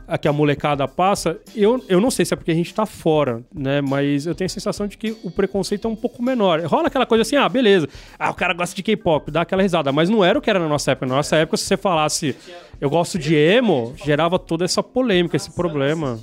[0.08, 2.86] a que a molecada passa, eu, eu não sei se é porque a gente tá
[2.86, 3.82] fora, né?
[3.82, 6.62] Mas eu tenho a sensação de que o preconceito é um pouco menor.
[6.62, 7.88] Rola aquela coisa assim, ah, beleza,
[8.20, 10.60] ah, o cara gosta de K-pop, dá aquela risada, mas não era o que era
[10.60, 11.08] na nossa época.
[11.08, 12.36] Na nossa época, se você falasse,
[12.80, 16.20] eu gosto de emo, gerava toda essa polêmica, esse problema.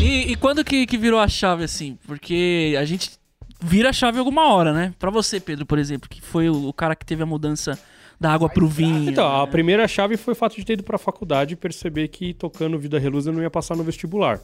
[0.00, 1.98] E, e quando que, que virou a chave, assim?
[2.06, 3.12] Porque a gente
[3.62, 4.92] vira a chave alguma hora, né?
[4.98, 7.78] Pra você, Pedro, por exemplo, que foi o, o cara que teve a mudança
[8.20, 9.10] da água pro vinho.
[9.10, 9.50] Então, a né?
[9.50, 12.98] primeira chave foi o fato de ter ido pra faculdade e perceber que tocando Vida
[12.98, 14.40] Relusa eu não ia passar no vestibular.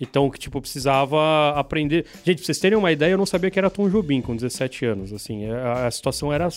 [0.00, 2.04] Então, que, tipo, precisava aprender.
[2.24, 4.84] Gente, pra vocês terem uma ideia, eu não sabia que era Tom Jobim com 17
[4.84, 5.12] anos.
[5.12, 6.48] Assim, a, a situação era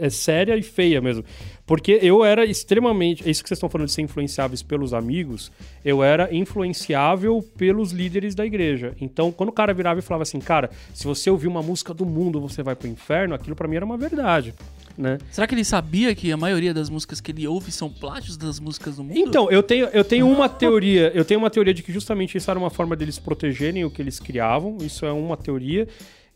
[0.00, 1.24] é séria e feia mesmo.
[1.66, 3.26] Porque eu era extremamente.
[3.26, 5.52] É isso que vocês estão falando de ser influenciáveis pelos amigos.
[5.84, 8.94] Eu era influenciável pelos líderes da igreja.
[9.00, 12.04] Então, quando o cara virava e falava assim, cara, se você ouvir uma música do
[12.04, 14.52] mundo, você vai pro inferno, aquilo pra mim era uma verdade.
[14.98, 15.18] Né?
[15.30, 18.60] Será que ele sabia que a maioria das músicas que ele ouve são plágios das
[18.60, 19.16] músicas do mundo?
[19.16, 21.10] Então, eu tenho, eu tenho uma teoria.
[21.14, 24.18] Eu tenho uma teoria de que justamente isso uma forma deles protegerem o que eles
[24.18, 24.78] criavam.
[24.80, 25.86] Isso é uma teoria.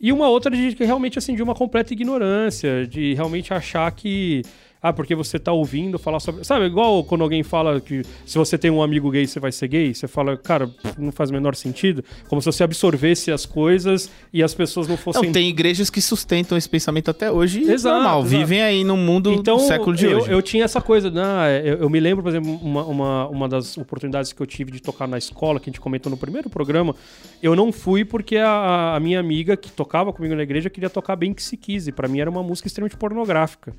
[0.01, 4.43] E uma outra de que realmente, assim, de uma completa ignorância, de realmente achar que.
[4.87, 6.45] Ah, porque você tá ouvindo falar sobre.
[6.45, 9.67] Sabe, igual quando alguém fala que se você tem um amigo gay, você vai ser
[9.67, 12.05] gay, você fala, cara, não faz o menor sentido.
[12.29, 15.23] Como se você absorvesse as coisas e as pessoas não fossem.
[15.23, 17.63] Não, tem igrejas que sustentam esse pensamento até hoje.
[17.63, 18.37] e Exato, normal, exato.
[18.37, 20.31] vivem aí no mundo Então, do século de eu, hoje.
[20.31, 21.63] eu tinha essa coisa, né?
[21.65, 24.83] Eu, eu me lembro, por exemplo, uma, uma, uma das oportunidades que eu tive de
[24.83, 26.95] tocar na escola, que a gente comentou no primeiro programa,
[27.43, 31.17] eu não fui porque a, a minha amiga que tocava comigo na igreja queria tocar
[31.17, 31.89] bem que se quis.
[31.89, 33.73] E pra mim era uma música extremamente pornográfica.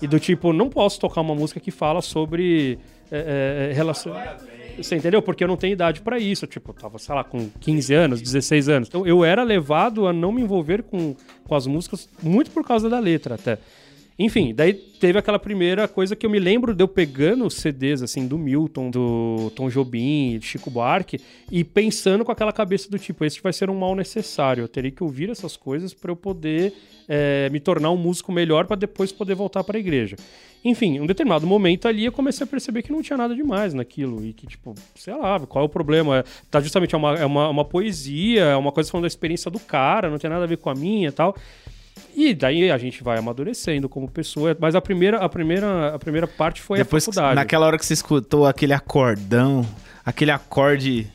[0.00, 2.78] E do tipo, não posso tocar uma música que fala sobre
[3.10, 4.14] é, é, relação.
[4.76, 5.20] Você entendeu?
[5.20, 6.46] Porque eu não tenho idade pra isso.
[6.46, 8.88] Tipo, eu tava, sei lá, com 15 anos, 16 anos.
[8.88, 12.88] Então eu era levado a não me envolver com, com as músicas, muito por causa
[12.88, 13.58] da letra até.
[14.18, 18.02] Enfim, daí teve aquela primeira coisa que eu me lembro de eu pegando os CDs,
[18.02, 21.20] assim, do Milton, do Tom Jobim, Chico Buarque,
[21.52, 24.90] e pensando com aquela cabeça do tipo, esse vai ser um mal necessário, eu teria
[24.90, 26.74] que ouvir essas coisas para eu poder
[27.08, 30.16] é, me tornar um músico melhor para depois poder voltar para a igreja.
[30.64, 33.72] Enfim, em um determinado momento ali eu comecei a perceber que não tinha nada demais
[33.72, 36.18] naquilo, e que, tipo, sei lá, qual é o problema?
[36.18, 39.48] É, tá justamente, é uma, é uma, uma poesia, é uma coisa falando da experiência
[39.48, 41.36] do cara, não tem nada a ver com a minha e tal.
[42.16, 44.56] E daí a gente vai amadurecendo como pessoa.
[44.58, 47.34] Mas a primeira, a primeira, a primeira parte foi Depois, a faculdade.
[47.36, 49.66] naquela hora que você escutou aquele acordão,
[50.04, 51.06] aquele acorde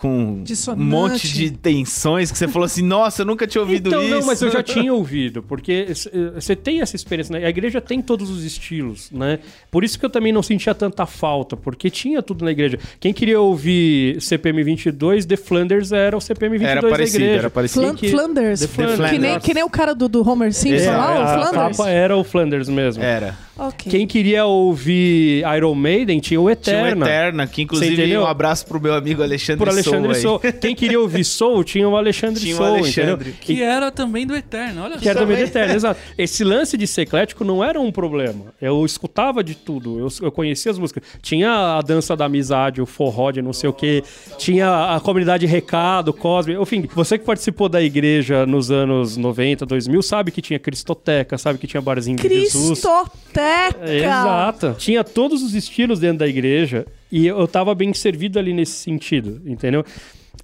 [0.00, 0.80] com Dissonante.
[0.80, 4.10] um monte de tensões que você falou assim, nossa, eu nunca tinha ouvido então, isso.
[4.14, 5.88] não, mas eu já tinha ouvido, porque
[6.34, 7.44] você tem essa experiência, né?
[7.44, 9.40] A igreja tem todos os estilos, né?
[9.72, 12.78] Por isso que eu também não sentia tanta falta, porque tinha tudo na igreja.
[13.00, 17.38] Quem queria ouvir CPM 22, The Flanders era o CPM 22 Era da parecido, igreja.
[17.40, 17.80] era parecido.
[17.86, 18.60] Flan- que- Flanders.
[18.60, 19.10] The Flanders.
[19.10, 21.34] Que, nem, que nem o cara do, do Homer Simpson É, lá, o a, a
[21.50, 21.76] Flanders.
[21.76, 23.02] capa era o Flanders mesmo.
[23.02, 23.36] Era.
[23.58, 23.90] Ok.
[23.90, 27.04] Quem queria ouvir Iron Maiden tinha o Tinha Eterna.
[27.04, 30.40] o Eterna, que inclusive um abraço pro meu amigo Alexandre Por Alexandre Sou.
[30.40, 30.52] Soul.
[30.60, 33.30] Quem queria ouvir Soul tinha o Alexandre Tinha o Soul, Alexandre.
[33.30, 33.34] entendeu?
[33.40, 35.24] Que era também do Eterno, olha Que era só.
[35.24, 36.00] também do Eterno, exato.
[36.16, 38.46] Esse lance de ser eclético não era um problema.
[38.62, 39.98] Eu escutava de tudo.
[39.98, 41.02] Eu, eu conhecia as músicas.
[41.20, 44.04] Tinha a dança da amizade, o forró de não sei o quê.
[44.38, 46.54] Tinha a comunidade Recado, Cosme.
[46.54, 51.58] Enfim, você que participou da igreja nos anos 90, 2000, sabe que tinha Cristoteca, sabe
[51.58, 52.80] que tinha Barzinho de Jesus.
[52.80, 53.47] Cristoteca!
[53.86, 54.74] Exato.
[54.78, 59.40] Tinha todos os estilos dentro da igreja e eu tava bem servido ali nesse sentido,
[59.46, 59.84] entendeu?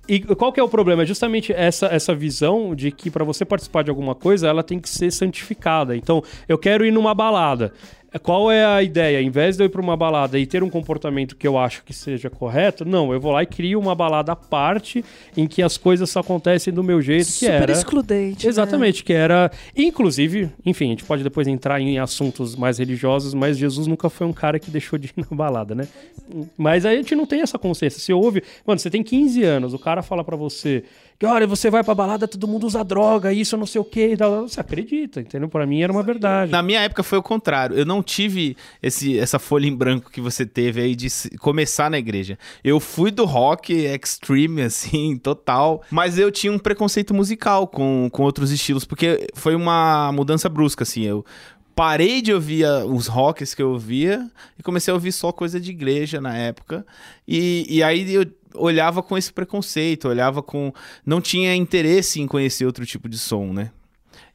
[0.07, 1.03] E qual que é o problema?
[1.03, 4.79] É justamente essa, essa visão de que para você participar de alguma coisa, ela tem
[4.79, 5.97] que ser santificada.
[5.97, 7.73] Então, eu quero ir numa balada.
[8.22, 9.20] Qual é a ideia?
[9.20, 11.83] Em vez de eu ir para uma balada e ter um comportamento que eu acho
[11.85, 15.05] que seja correto, não, eu vou lá e crio uma balada à parte
[15.37, 17.72] em que as coisas só acontecem do meu jeito, que Super era...
[17.72, 18.46] excludente.
[18.46, 18.50] né?
[18.50, 19.50] Exatamente, que era.
[19.77, 24.27] Inclusive, enfim, a gente pode depois entrar em assuntos mais religiosos, mas Jesus nunca foi
[24.27, 25.88] um cara que deixou de ir na balada, né?
[26.57, 27.98] Mas aí a gente não tem essa consciência.
[27.98, 28.42] Você ouve.
[28.66, 30.85] Mano, você tem 15 anos, o cara fala pra você
[31.18, 34.16] que, olha, você vai pra balada, todo mundo usa droga, isso, não sei o quê.
[34.42, 35.48] Você acredita, entendeu?
[35.48, 36.50] Pra mim era uma verdade.
[36.50, 37.77] Na minha época foi o contrário.
[37.77, 41.09] Eu não tive esse, essa folha em branco que você teve aí de
[41.40, 42.38] começar na igreja.
[42.62, 45.83] Eu fui do rock extreme, assim, total.
[45.90, 50.85] Mas eu tinha um preconceito musical com, com outros estilos, porque foi uma mudança brusca,
[50.85, 51.03] assim.
[51.03, 51.25] Eu
[51.75, 55.71] parei de ouvir os rocks que eu ouvia e comecei a ouvir só coisa de
[55.71, 56.87] igreja na época.
[57.27, 60.73] E, e aí eu olhava com esse preconceito, olhava com.
[61.05, 63.71] Não tinha interesse em conhecer outro tipo de som, né?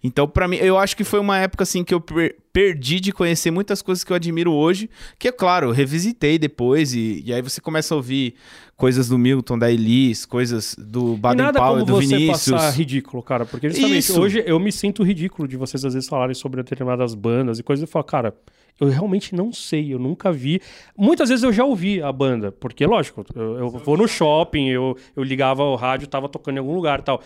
[0.04, 3.12] Então, pra mim, eu acho que foi uma época assim que eu per- perdi de
[3.12, 7.34] conhecer muitas coisas que eu admiro hoje, que é claro, eu revisitei depois e, e
[7.34, 8.34] aí você começa a ouvir
[8.78, 12.52] coisas do Milton, da Elis, coisas do E Baden nada Powell, como do você Vinícius.
[12.56, 13.46] passar ridículo, cara.
[13.46, 14.22] Porque justamente Isso.
[14.22, 17.82] hoje eu me sinto ridículo de vocês às vezes falarem sobre determinadas bandas e coisas.
[17.84, 18.34] Eu falo, cara,
[18.80, 20.62] eu realmente não sei, eu nunca vi.
[20.98, 24.98] Muitas vezes eu já ouvi a banda, porque, lógico, eu, eu vou no shopping, eu,
[25.16, 27.22] eu ligava o rádio, tava tocando em algum lugar e tal.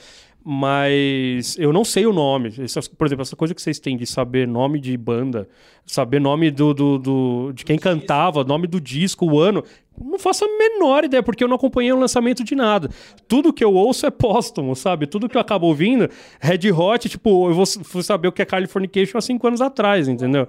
[0.45, 2.53] Mas eu não sei o nome.
[2.59, 5.47] Essas- por exemplo, essa coisa que vocês têm de saber nome de banda,
[5.85, 9.63] saber nome do, do, do- de quem cantava, nome do disco, o ano.
[9.99, 12.89] Não faço a menor ideia, porque eu não acompanhei o lançamento de nada.
[13.27, 15.07] Tudo que eu ouço é póstumo, sabe?
[15.07, 16.09] Tudo que eu acabo ouvindo,
[16.41, 20.47] Red Hot, tipo, eu vou, saber o que é Californication há cinco anos atrás, entendeu?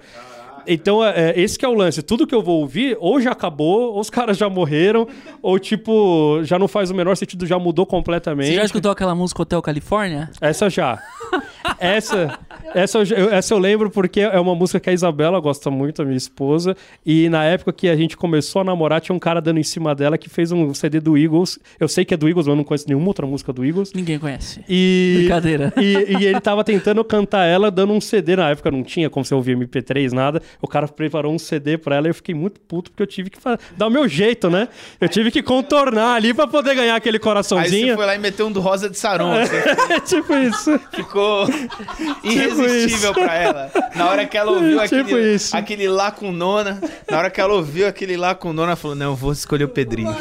[0.67, 2.03] Então, é, é, esse que é o lance.
[2.03, 5.07] Tudo que eu vou ouvir, ou já acabou, ou os caras já morreram,
[5.43, 8.49] ou tipo, já não faz o menor sentido, já mudou completamente.
[8.49, 10.31] Você já escutou aquela música Hotel Califórnia?
[10.41, 11.03] Essa já.
[11.79, 12.39] essa,
[12.75, 16.05] essa, eu, essa eu lembro porque é uma música que a Isabela gosta muito, a
[16.05, 16.77] minha esposa.
[17.05, 19.95] E na época que a gente começou a namorar, tinha um cara dando em cima
[19.95, 21.59] dela que fez um CD do Eagles.
[21.79, 23.93] Eu sei que é do Eagles, mas eu não conheço nenhuma outra música do Eagles.
[23.95, 24.65] Ninguém conhece.
[24.69, 25.73] E, Brincadeira.
[25.77, 28.37] E, e ele tava tentando cantar ela dando um CD.
[28.37, 30.43] Na época não tinha como você ouvir MP3, nada.
[30.61, 33.31] O cara preparou um CD pra ela e eu fiquei muito puto porque eu tive
[33.31, 33.39] que
[33.77, 34.69] dar o meu jeito, né?
[35.01, 37.95] Eu tive que contornar ali pra poder ganhar aquele Aí você coraçãozinho.
[37.97, 39.33] foi lá e meteu um do Rosa de Saron.
[39.33, 39.57] assim,
[40.07, 40.79] tipo isso.
[40.93, 41.47] ficou
[42.23, 43.73] irresistível pra ela.
[43.95, 45.57] Na hora que ela ouviu Tipo aquele, isso.
[45.57, 48.97] aquele lá com nona, na hora que ela ouviu aquele lá com nona, ela falou:
[48.97, 50.15] Não, eu vou escolher o Pedrinho.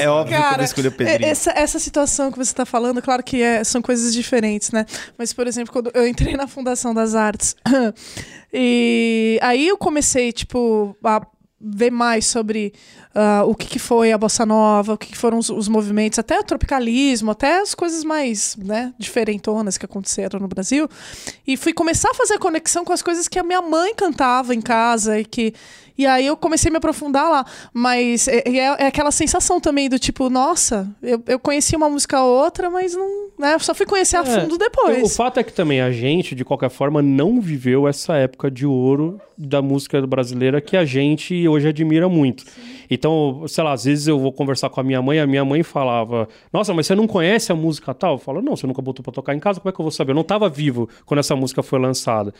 [0.00, 1.26] É óbvio que eu vou escolher o Pedrinho.
[1.26, 4.84] é- essa, essa situação que você está falando, claro que é- são coisas diferentes, né?
[5.16, 7.56] Mas, por exemplo, quando eu entrei na Fundação das Artes,
[8.52, 11.26] e aí eu comecei, tipo, a
[11.60, 12.72] ver mais sobre
[13.14, 16.18] ah, o que, que foi a bossa nova, o que, que foram os, os movimentos,
[16.18, 20.88] até o tropicalismo, até as coisas mais né, diferentonas que aconteceram no Brasil.
[21.46, 24.60] E fui começar a fazer conexão com as coisas que a minha mãe cantava em
[24.60, 25.52] casa e que.
[25.98, 27.44] E aí eu comecei a me aprofundar lá.
[27.74, 32.22] Mas é, é- é aquela sensação também do tipo, nossa, eu, eu conheci uma música
[32.22, 33.28] ou outra, mas não.
[33.38, 35.16] Né, só fui conhecer a É, fundo O depois.
[35.16, 39.20] fato é que também a gente, de qualquer forma, não viveu essa época de ouro
[39.36, 42.44] da música brasileira que a gente hoje admira muito.
[42.90, 45.62] Então, sei lá, às vezes eu vou conversar com a minha mãe, a minha mãe
[45.62, 48.14] falava: Nossa, mas você não conhece a música tal?
[48.14, 49.90] Eu falo: Não, você nunca botou pra tocar em casa, como é que eu vou
[49.90, 50.12] saber?
[50.12, 52.32] Eu não tava vivo quando essa música foi lançada.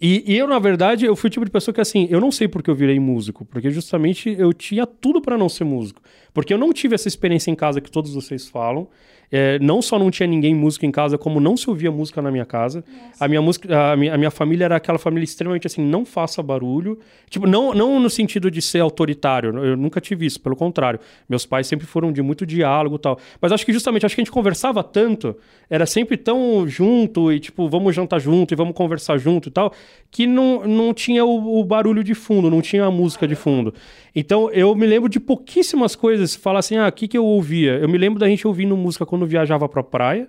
[0.00, 2.30] E, e eu, na verdade, eu fui o tipo de pessoa que, assim, eu não
[2.30, 6.00] sei porque eu virei músico, porque justamente eu tinha tudo pra não ser músico.
[6.32, 8.88] Porque eu não tive essa experiência em casa que todos vocês falam.
[9.30, 12.30] É, não só não tinha ninguém músico em casa, como não se ouvia música na
[12.30, 12.84] minha casa.
[13.18, 16.42] A minha, música, a, minha, a minha família era aquela família extremamente assim, não faça
[16.42, 16.98] barulho.
[17.28, 21.00] Tipo, não, não no sentido de ser autoritário, eu nunca tive isso, pelo contrário.
[21.28, 23.18] Meus pais sempre foram de muito diálogo e tal.
[23.40, 25.36] Mas acho que justamente, acho que a gente conversava tanto,
[25.68, 29.72] era sempre tão junto e tipo, vamos jantar junto e vamos conversar junto e tal,
[30.10, 33.74] que não, não tinha o, o barulho de fundo, não tinha a música de fundo.
[34.14, 37.78] Então eu me lembro de pouquíssimas coisas, falar assim, ah, o que, que eu ouvia?
[37.78, 40.28] Eu me lembro da gente ouvindo música quando viajava pra praia,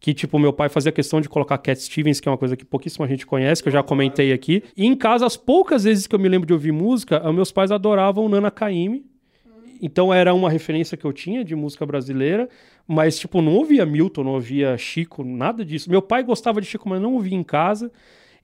[0.00, 2.64] que tipo, meu pai fazia questão de colocar Cat Stevens, que é uma coisa que
[2.64, 4.62] pouquíssima gente conhece, que eu já comentei aqui.
[4.76, 7.50] E em casa, as poucas vezes que eu me lembro de ouvir música, ah, meus
[7.52, 9.04] pais adoravam Nana Caymmi.
[9.80, 12.48] Então era uma referência que eu tinha de música brasileira,
[12.86, 15.90] mas tipo, não ouvia Milton, não ouvia Chico, nada disso.
[15.90, 17.90] Meu pai gostava de Chico, mas não ouvia em casa.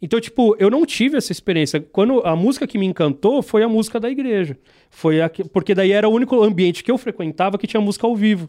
[0.00, 1.80] Então, tipo, eu não tive essa experiência.
[1.80, 4.58] Quando a música que me encantou foi a música da igreja.
[4.90, 8.06] Foi a que- porque daí era o único ambiente que eu frequentava que tinha música
[8.06, 8.48] ao vivo.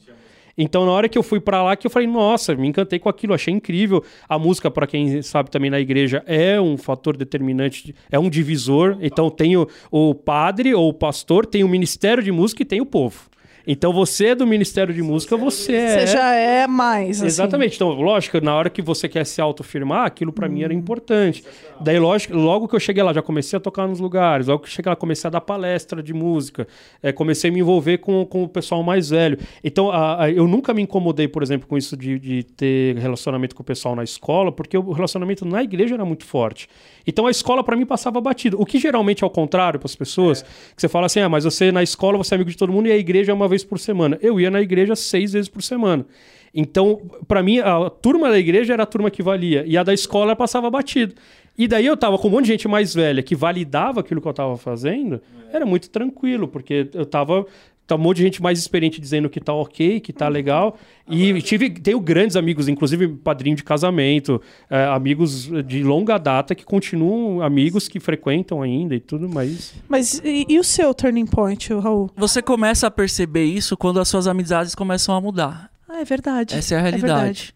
[0.57, 3.09] Então, na hora que eu fui pra lá, que eu falei, nossa, me encantei com
[3.09, 4.03] aquilo, achei incrível.
[4.29, 8.29] A música, pra quem sabe também na igreja, é um fator determinante, de- é um
[8.29, 8.97] divisor.
[9.01, 12.79] Então, tem o, o padre ou o pastor, tem o ministério de música e tem
[12.81, 13.32] o povo.
[13.65, 15.99] Então, você é do ministério de música, você é.
[16.05, 17.17] Você já é mais.
[17.17, 17.25] assim.
[17.27, 17.75] Exatamente.
[17.75, 21.43] Então, lógico, na hora que você quer se autoafirmar, aquilo pra mim era importante.
[21.79, 24.47] Daí, lógico, logo que eu cheguei lá, já comecei a tocar nos lugares.
[24.47, 26.67] Logo que eu cheguei lá, comecei a dar palestra de música.
[27.01, 29.37] É, comecei a me envolver com, com o pessoal mais velho.
[29.63, 33.55] Então, a- a- eu nunca me incomodei, por exemplo, com isso de, de ter relacionamento
[33.55, 36.67] com o pessoal na escola, porque o relacionamento na igreja era muito forte.
[37.07, 38.59] Então, a escola pra mim passava batido.
[38.61, 41.43] O que geralmente é ao contrário para as pessoas, que você fala assim, ah, mas
[41.45, 43.63] você na escola você é amigo de todo mundo e a igreja é uma vez
[43.63, 44.17] por semana.
[44.21, 46.05] Eu ia na igreja seis vezes por semana.
[46.53, 49.63] Então, pra mim, a turma da igreja era a turma que valia.
[49.65, 51.15] E a da escola passava batido.
[51.57, 54.27] E daí eu tava com um monte de gente mais velha que validava aquilo que
[54.27, 55.21] eu tava fazendo.
[55.51, 57.45] Era muito tranquilo, porque eu tava.
[57.85, 60.77] Tá um monte de gente mais experiente dizendo que tá ok, que tá legal.
[61.09, 66.63] E tive, tenho grandes amigos, inclusive padrinho de casamento, eh, amigos de longa data que
[66.63, 69.73] continuam amigos que frequentam ainda e tudo mais.
[69.89, 72.09] Mas e, e o seu turning point, Raul?
[72.15, 75.69] Você começa a perceber isso quando as suas amizades começam a mudar.
[75.89, 76.55] Ah, é verdade.
[76.55, 77.05] Essa é a verdade.
[77.05, 77.55] realidade.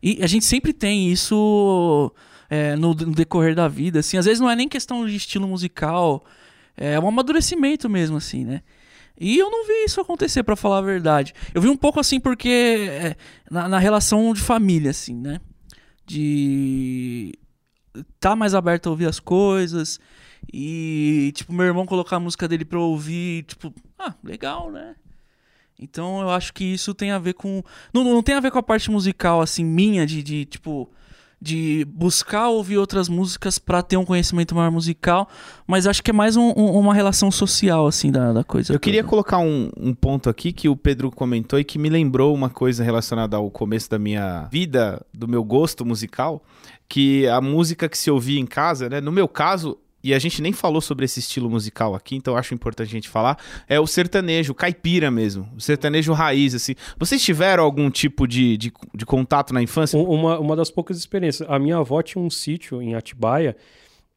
[0.00, 2.12] e a gente sempre tem isso
[2.48, 4.16] é, no, no decorrer da vida, assim.
[4.16, 6.24] Às vezes não é nem questão de estilo musical,
[6.76, 8.62] é um amadurecimento mesmo, assim, né?
[9.18, 11.34] E eu não vi isso acontecer, pra falar a verdade.
[11.54, 12.48] Eu vi um pouco assim porque
[12.90, 13.16] é,
[13.50, 15.40] na, na relação de família, assim, né?
[16.04, 17.32] De
[18.18, 20.00] tá mais aberto a ouvir as coisas
[20.52, 24.96] e tipo meu irmão colocar a música dele pra eu ouvir, tipo, ah, legal, né?
[25.78, 27.62] Então eu acho que isso tem a ver com.
[27.92, 30.90] Não, não tem a ver com a parte musical, assim, minha, de, de tipo.
[31.40, 35.28] De buscar ouvir outras músicas pra ter um conhecimento maior musical,
[35.66, 38.72] mas acho que é mais um- um- uma relação social, assim, da, da coisa.
[38.72, 39.10] Eu queria toda.
[39.10, 42.82] colocar um, um ponto aqui que o Pedro comentou e que me lembrou uma coisa
[42.82, 46.42] relacionada ao começo da minha vida, do meu gosto musical,
[46.88, 49.00] que a música que se ouvia em casa, né?
[49.00, 52.52] No meu caso, e a gente nem falou sobre esse estilo musical aqui, então acho
[52.54, 56.74] importante a gente falar, é o sertanejo, o caipira mesmo, o sertanejo raiz, assim.
[56.98, 59.98] Vocês tiveram algum tipo de, de, de contato na infância?
[59.98, 61.48] Um- Uma, uma das poucas experiências.
[61.50, 63.56] A minha avó tinha um sítio em Atibaia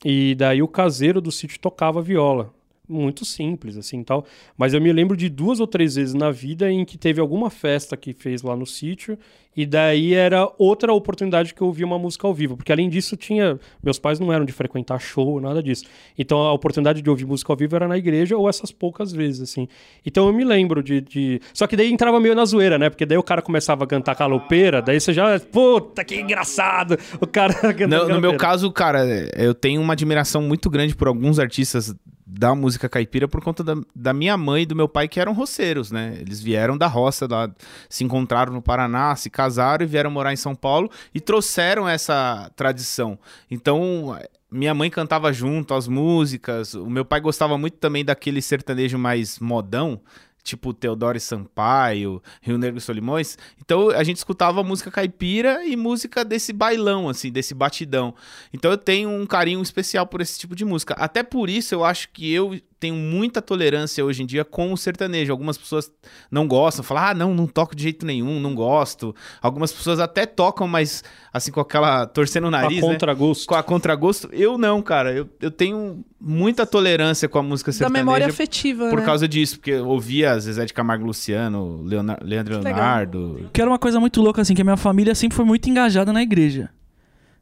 [0.06, 2.54] e daí o caseiro do sítio tocava viola.
[2.90, 4.26] Muito simples, assim, tal.
[4.58, 7.50] Mas eu me lembro de duas ou três vezes na vida em que teve alguma
[7.50, 9.18] festa que fez lá no sítio
[9.58, 12.56] e daí era outra oportunidade que eu ouvia uma música ao vivo.
[12.56, 13.60] Porque além disso tinha...
[13.84, 15.84] Meus pais não eram de frequentar show, nada disso.
[16.16, 19.42] Então a oportunidade de ouvir música ao vivo era na igreja ou essas poucas vezes,
[19.42, 19.68] assim.
[20.06, 21.02] Então eu me lembro de...
[21.02, 21.42] de...
[21.54, 22.88] Só que daí entrava meio na zoeira, né?
[22.88, 25.40] Porque daí o cara começava a cantar calopeira, daí você já...
[25.40, 26.96] Puta, que engraçado!
[27.20, 29.04] O cara cantando No, no meu caso, cara,
[29.36, 31.96] eu tenho uma admiração muito grande por alguns artistas
[32.30, 35.32] da música caipira por conta da, da minha mãe e do meu pai, que eram
[35.32, 36.18] roceiros, né?
[36.20, 37.50] Eles vieram da roça, lá,
[37.90, 42.52] se encontraram no Paraná, se casaram e vieram morar em São Paulo e trouxeram essa
[42.54, 43.18] tradição.
[43.50, 44.20] Então,
[44.52, 49.40] minha mãe cantava junto as músicas, o meu pai gostava muito também daquele sertanejo mais
[49.40, 50.02] modão,
[50.48, 53.38] tipo Teodoro Sampaio, Rio Negro e Solimões.
[53.64, 58.16] Então a gente escutava música caipira e música desse bailão, assim, desse batidão.
[58.54, 60.94] Então eu tenho um carinho especial por esse tipo de música.
[60.96, 64.78] Até por isso eu acho que eu tenho muita tolerância hoje em dia com o
[64.78, 65.32] sertanejo.
[65.32, 65.92] Algumas pessoas
[66.30, 69.16] não gostam, falam, ah, não, não toco de jeito nenhum, não gosto.
[69.42, 71.04] Algumas pessoas até tocam, mas
[71.34, 72.06] assim, com aquela.
[72.06, 72.82] torcendo o A nariz.
[72.82, 72.88] né?
[72.88, 73.48] contragosto.
[73.48, 75.12] Com a contragosto, eu não, cara.
[75.14, 78.04] Eu, eu tenho muita tolerância com a música Da sertaneja.
[78.06, 79.06] memória afetiva, Por né?
[79.06, 82.64] causa disso, porque eu ouvia Zezé de Camargo Luciano, Leonar- Leandro Que.
[82.66, 83.50] Leonardo.
[83.54, 86.14] Que era uma coisa muito louca, assim, que a minha família sempre foi muito engajada
[86.14, 86.70] na igreja.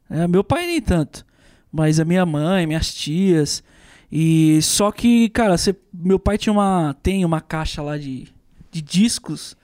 [0.08, 1.24] É, meu pai nem tanto.
[1.70, 3.62] Mas a minha mãe, minhas tias.
[4.10, 5.56] E só que, cara,
[5.92, 6.94] meu pai tinha uma.
[7.02, 8.28] tem uma caixa lá de,
[8.70, 9.56] de discos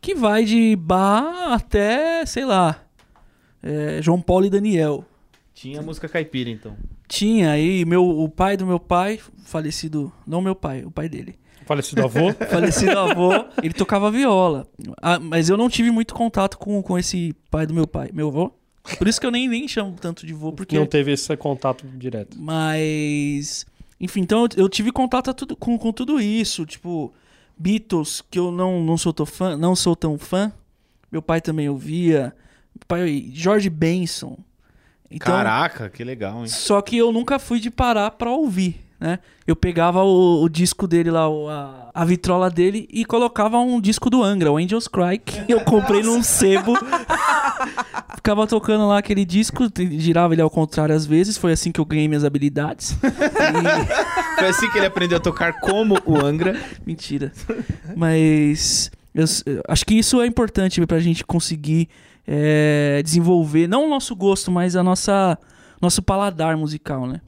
[0.00, 2.84] que vai de Bar até, sei lá.
[3.62, 5.04] é, João Paulo e Daniel.
[5.54, 6.76] Tinha música caipira, então.
[7.08, 10.12] Tinha aí meu, o pai do meu pai, falecido.
[10.26, 11.38] Não meu pai, o pai dele.
[11.64, 12.32] Falecido avô.
[12.50, 13.30] falecido avô,
[13.62, 14.66] ele tocava viola.
[15.00, 18.28] Ah, mas eu não tive muito contato com, com esse pai do meu pai, meu
[18.28, 18.52] avô.
[18.98, 20.78] Por isso que eu nem, nem chamo tanto de vô, porque.
[20.78, 22.36] Não teve esse contato direto.
[22.38, 23.66] Mas.
[24.00, 26.66] Enfim, então eu, eu tive contato tudo, com, com tudo isso.
[26.66, 27.12] Tipo,
[27.56, 30.52] Beatles, que eu não, não, sou tão fã, não sou tão fã.
[31.10, 32.34] Meu pai também ouvia.
[32.74, 34.36] Meu pai, George Benson.
[35.10, 36.48] Então, Caraca, que legal, hein?
[36.48, 39.20] só que eu nunca fui de parar pra ouvir, né?
[39.46, 43.80] Eu pegava o, o disco dele lá, o- a, a vitrola dele, e colocava um
[43.80, 46.72] disco do Angra, o Angels Cry, que eu comprei num sebo.
[48.16, 51.84] Ficava tocando lá aquele disco, girava ele ao contrário às vezes, foi assim que eu
[51.84, 52.92] ganhei minhas habilidades.
[52.92, 54.04] E-
[54.38, 56.58] Foi assim que ele aprendeu a tocar como o Angra.
[56.86, 57.32] Mentira.
[57.96, 61.88] Mas eu eu acho que isso é importante pra gente conseguir
[62.26, 65.38] é, desenvolver, não o nosso gosto, mas a nossa
[65.80, 67.20] nosso paladar musical, né?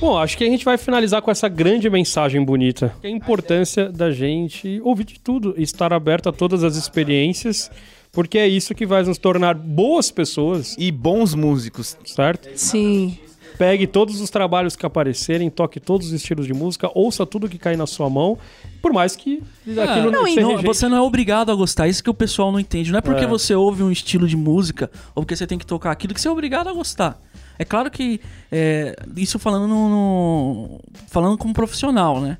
[0.00, 2.92] Bom, acho que a gente vai finalizar com essa grande mensagem bonita.
[3.02, 7.70] A importância da gente ouvir de tudo, estar aberto a todas as experiências,
[8.14, 11.96] porque é isso que vai nos tornar boas pessoas, E bons músicos.
[12.06, 12.48] certo?
[12.56, 13.18] Sim.
[13.56, 17.56] Pegue todos os trabalhos que aparecerem, toque todos os estilos de música, ouça tudo que
[17.56, 18.36] cair na sua mão,
[18.82, 19.40] por mais que
[19.80, 22.50] aquilo não, não, seja Não, você não é obrigado a gostar, isso que o pessoal
[22.50, 22.90] não entende.
[22.90, 23.26] Não é porque É.
[23.28, 26.26] você ouve um estilo de música ou porque você tem que tocar aquilo que você
[26.26, 27.16] é obrigado a gostar.
[27.56, 32.38] É claro que é, isso falando no, no- falando como profissional, né?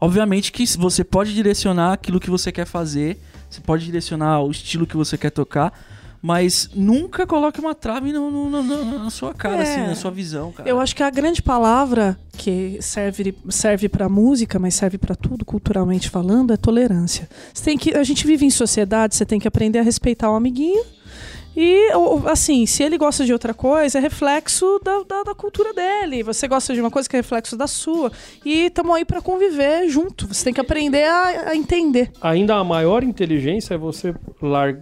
[0.00, 3.18] Obviamente que você pode direcionar aquilo que você quer fazer,
[3.54, 5.72] você pode direcionar o estilo que você quer tocar,
[6.20, 9.62] mas nunca coloque uma trave no- no- no- na sua cara, É.
[9.62, 10.66] assim, na sua visão, cara.
[10.68, 15.44] Eu acho que a grande palavra que serve serve para música, mas serve para tudo
[15.44, 17.28] culturalmente falando, é tolerância.
[17.52, 20.34] Você tem que, a gente vive em sociedade, você tem que aprender a respeitar o
[20.34, 20.82] amiguinho.
[21.56, 21.88] E,
[22.26, 26.22] assim, se ele gosta de outra coisa, é reflexo da, da, da cultura dele.
[26.22, 28.10] Você gosta de uma coisa que é reflexo da sua.
[28.44, 30.26] E estamos aí para conviver junto.
[30.26, 32.10] Você tem que aprender a, a entender.
[32.20, 34.14] Ainda a maior inteligência é você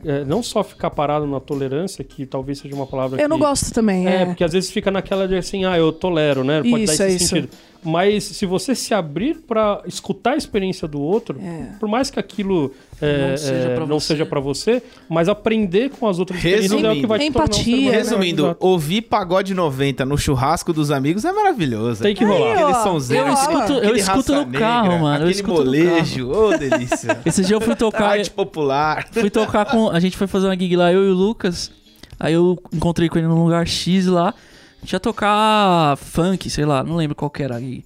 [0.04, 3.44] é, não só ficar parado na tolerância, que talvez seja uma palavra Eu não que-
[3.44, 4.06] gosto também.
[4.08, 6.62] É, É, porque às vezes fica naquela de assim, ah, eu tolero, né?
[6.62, 7.48] Pode Isso, dar esse é isso.
[7.84, 11.72] Mas se você se abrir pra escutar a experiência do outro, É.
[11.80, 14.06] por mais que aquilo é, Não seja é, pra não você.
[14.06, 17.64] seja você, mas aprender com as outras experiências é o que vai te um Empatia,
[17.64, 17.90] humano né?
[17.90, 17.98] melhor.
[17.98, 18.64] Resumindo, Exato.
[18.66, 22.02] ouvir pagode 90 no churrasco dos amigos é maravilhoso.
[22.02, 22.52] Tem que rolar.
[22.52, 26.30] Aquele sonzeiro, eu escuto- eu escuto no carro, negra, mano, eu Aquele escuto no molejo,
[26.30, 27.18] ô delícia.
[27.26, 28.10] Esse dia eu fui tocar.
[28.12, 29.08] Arte popular.
[29.12, 29.88] Fui tocar com.
[29.90, 31.70] A gente foi fazer uma gig lá, eu e o Lucas.
[32.20, 34.32] Aí eu encontrei com ele num lugar X lá.
[34.90, 37.84] Ia tocar funk, sei lá, não lembro qual que era a gig.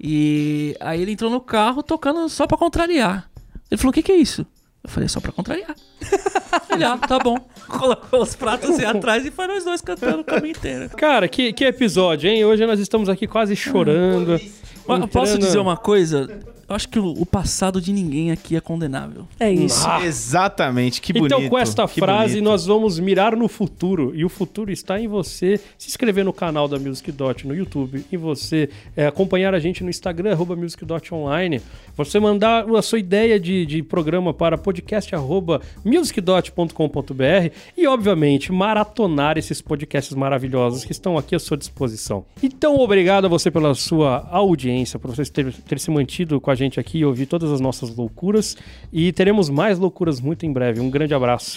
[0.00, 3.28] E aí ele entrou no carro tocando só pra contrariar.
[3.70, 4.46] Ele falou: O que, que é isso?
[4.84, 5.74] Eu falei, só pra contrariar.
[6.70, 7.36] Ele, ah, tá bom.
[7.66, 10.88] Colocou os pratos assim atrás e foi nós dois cantando o caminho inteiro.
[10.90, 12.44] Cara, que, que episódio, hein?
[12.44, 14.32] Hoje nós estamos aqui quase chorando.
[14.32, 16.28] Mas entrando- posso dizer uma coisa?
[16.68, 19.26] Eu acho que o, o passado de ninguém aqui é condenável.
[19.38, 19.86] É isso.
[19.86, 20.04] Ah.
[20.04, 21.34] Exatamente, que bonito.
[21.34, 22.44] Então, com esta frase, bonito.
[22.44, 24.12] nós vamos mirar no futuro.
[24.14, 28.04] E o futuro está em você se inscrever no canal da Music Dot no YouTube,
[28.10, 31.62] em você é, acompanhar a gente no Instagram, arroba Music Dot Online,
[31.96, 39.38] você mandar a sua ideia de, de programa para podcast arroba musicdot.com.br e, obviamente, maratonar
[39.38, 42.24] esses podcasts maravilhosos que estão aqui à sua disposição.
[42.42, 46.55] Então, obrigado a você pela sua audiência, por você ter, ter se mantido com a
[46.56, 48.56] gente aqui e ouvir todas as nossas loucuras.
[48.92, 50.80] E teremos mais loucuras muito em breve.
[50.80, 51.56] Um grande abraço.